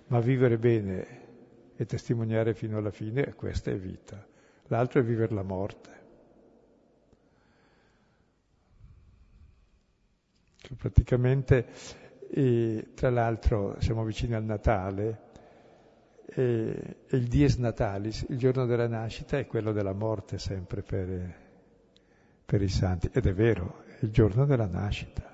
[0.08, 1.24] ma vivere bene
[1.76, 4.26] e testimoniare fino alla fine, questa è vita.
[4.68, 5.94] L'altro è vivere la morte.
[10.78, 11.68] Praticamente,
[12.30, 15.25] e, tra l'altro, siamo vicini al Natale,
[16.36, 21.34] e, e il dies natalis, il giorno della nascita, è quello della morte sempre per,
[22.46, 23.10] per i santi.
[23.14, 25.34] Ed è vero, è il giorno della nascita.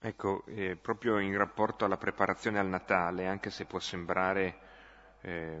[0.00, 4.56] Ecco, eh, proprio in rapporto alla preparazione al Natale, anche se può sembrare
[5.20, 5.60] eh,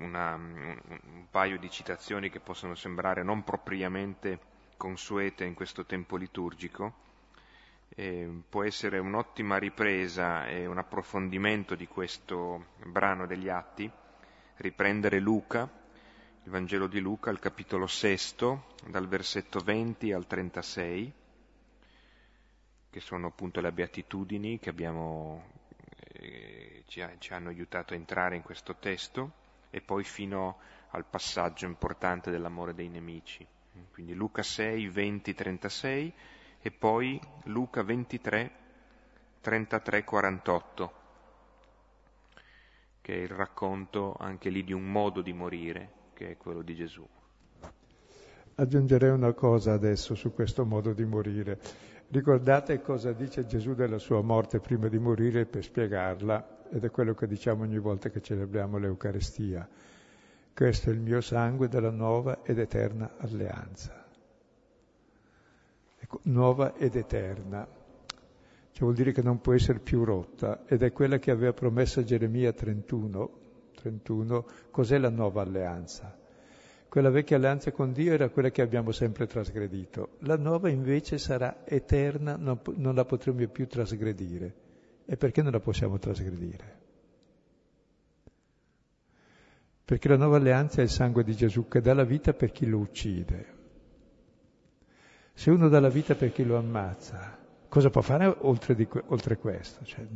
[0.00, 4.38] una, un, un, paio di citazioni che possono sembrare non propriamente
[4.78, 6.94] consuete in questo tempo liturgico,
[7.94, 13.90] eh, può essere un'ottima ripresa e un approfondimento di questo brano degli Atti,
[14.56, 15.62] riprendere Luca,
[16.42, 21.12] il Vangelo di Luca, il capitolo sesto, dal versetto 20 al 36,
[22.90, 25.52] che sono appunto le beatitudini che abbiamo,
[26.12, 30.58] eh, ci, ci hanno aiutato a entrare in questo testo, e poi fino
[30.90, 33.44] al passaggio importante dell'amore dei nemici.
[33.92, 36.14] Quindi Luca 6, 20, 36
[36.66, 38.50] e poi Luca 23,
[39.42, 40.92] 33, 48,
[43.02, 46.74] che è il racconto anche lì di un modo di morire, che è quello di
[46.74, 47.06] Gesù.
[48.54, 51.60] Aggiungerei una cosa adesso su questo modo di morire.
[52.08, 57.12] Ricordate cosa dice Gesù della sua morte prima di morire per spiegarla, ed è quello
[57.12, 59.68] che diciamo ogni volta che celebriamo l'Eucarestia.
[60.54, 64.03] Questo è il mio sangue della nuova ed eterna alleanza.
[66.04, 67.66] Ecco, nuova ed eterna.
[67.66, 72.04] Cioè vuol dire che non può essere più rotta ed è quella che aveva promesso
[72.04, 73.30] Geremia 31,
[73.74, 76.14] 31 cos'è la nuova alleanza?
[76.90, 80.16] Quella vecchia alleanza con Dio era quella che abbiamo sempre trasgredito.
[80.20, 84.54] La nuova invece sarà eterna, non, non la potremo più trasgredire.
[85.06, 86.82] E perché non la possiamo trasgredire?
[89.82, 92.66] Perché la nuova alleanza è il sangue di Gesù che dà la vita per chi
[92.66, 93.53] lo uccide.
[95.36, 97.36] Se uno dà la vita per chi lo ammazza,
[97.68, 99.84] cosa può fare oltre, di, oltre questo?
[99.84, 100.06] Cioè,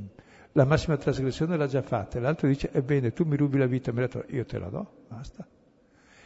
[0.52, 3.92] la massima trasgressione l'ha già fatta, l'altro dice, ebbene, tu mi rubi la vita,
[4.28, 5.46] io te la do, basta.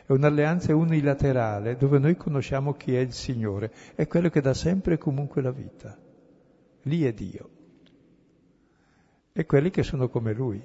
[0.04, 4.94] È un'alleanza unilaterale dove noi conosciamo chi è il Signore, è quello che dà sempre
[4.94, 5.98] e comunque la vita.
[6.82, 7.50] Lì è Dio.
[9.32, 10.62] E quelli che sono come Lui.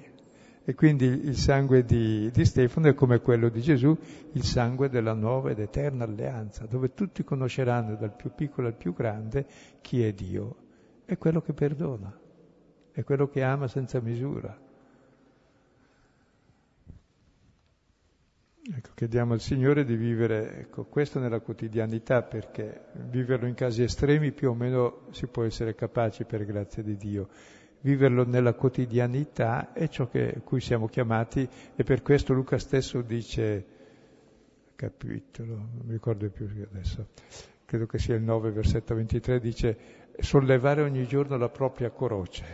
[0.68, 3.96] E quindi il sangue di, di, Stefano è come quello di Gesù,
[4.32, 8.92] il sangue della nuova ed eterna alleanza, dove tutti conosceranno dal più piccolo al più
[8.92, 9.46] grande
[9.80, 10.56] chi è Dio.
[11.06, 12.14] È quello che perdona,
[12.92, 14.54] è quello che ama senza misura.
[18.70, 24.32] Ecco, chiediamo al Signore di vivere ecco, questo nella quotidianità, perché viverlo in casi estremi
[24.32, 27.28] più o meno si può essere capaci per grazia di Dio.
[27.80, 33.64] Viverlo nella quotidianità è ciò a cui siamo chiamati e per questo Luca stesso dice,
[34.74, 37.08] capitolo, non mi ricordo più adesso,
[37.64, 39.78] credo che sia il 9, versetto 23, dice
[40.18, 42.44] sollevare ogni giorno la propria croce,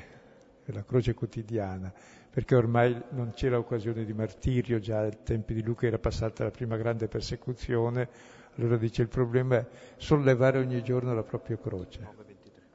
[0.66, 1.92] la croce quotidiana
[2.34, 6.50] perché ormai non c'era occasione di martirio, già ai tempi di Luca era passata la
[6.50, 8.08] prima grande persecuzione,
[8.56, 9.66] allora dice il problema è
[9.98, 12.00] sollevare ogni giorno la propria croce.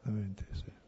[0.04, 0.79] 9, sì.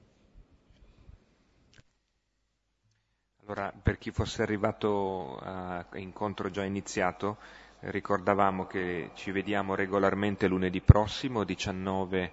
[3.51, 7.37] Allora, per chi fosse arrivato a incontro già iniziato,
[7.79, 12.31] ricordavamo che ci vediamo regolarmente lunedì prossimo, 19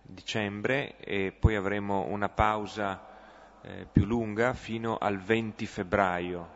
[0.00, 3.06] dicembre, e poi avremo una pausa
[3.60, 6.48] eh, più lunga fino al 20 febbraio.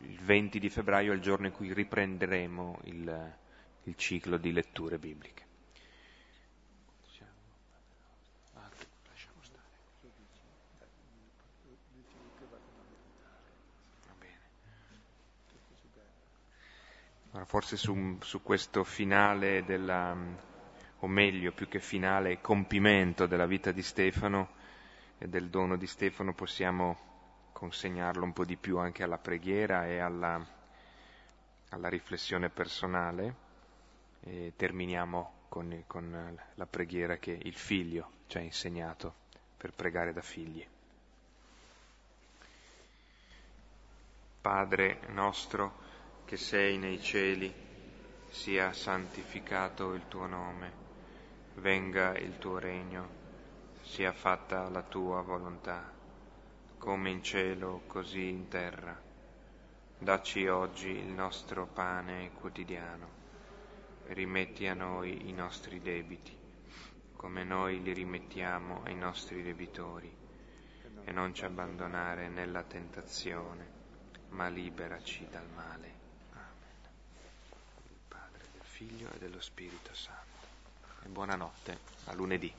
[0.00, 3.34] Il 20 di febbraio è il giorno in cui riprenderemo il,
[3.84, 5.47] il ciclo di letture bibliche.
[17.44, 20.16] Forse su, su, questo finale della,
[21.00, 24.56] o meglio, più che finale, compimento della vita di Stefano,
[25.18, 26.96] e del dono di Stefano possiamo
[27.52, 30.40] consegnarlo un po' di più anche alla preghiera e alla,
[31.70, 33.34] alla riflessione personale
[34.20, 39.14] e terminiamo con, con la preghiera che il figlio ci ha insegnato
[39.56, 40.64] per pregare da figli.
[44.40, 45.86] Padre nostro
[46.28, 47.50] che sei nei cieli,
[48.28, 50.72] sia santificato il tuo nome,
[51.54, 53.16] venga il tuo regno
[53.88, 55.90] sia fatta la tua volontà,
[56.76, 59.00] come in cielo così in terra.
[59.98, 63.08] Dacci oggi il nostro pane quotidiano,
[64.08, 66.36] rimetti a noi i nostri debiti,
[67.16, 70.14] come noi li rimettiamo ai nostri debitori,
[71.04, 73.66] e non ci abbandonare nella tentazione,
[74.28, 75.98] ma liberaci dal male.
[76.32, 76.76] Amen.
[77.88, 80.46] Il Padre, del Figlio e dello Spirito Santo.
[81.02, 82.54] E buonanotte, a lunedì.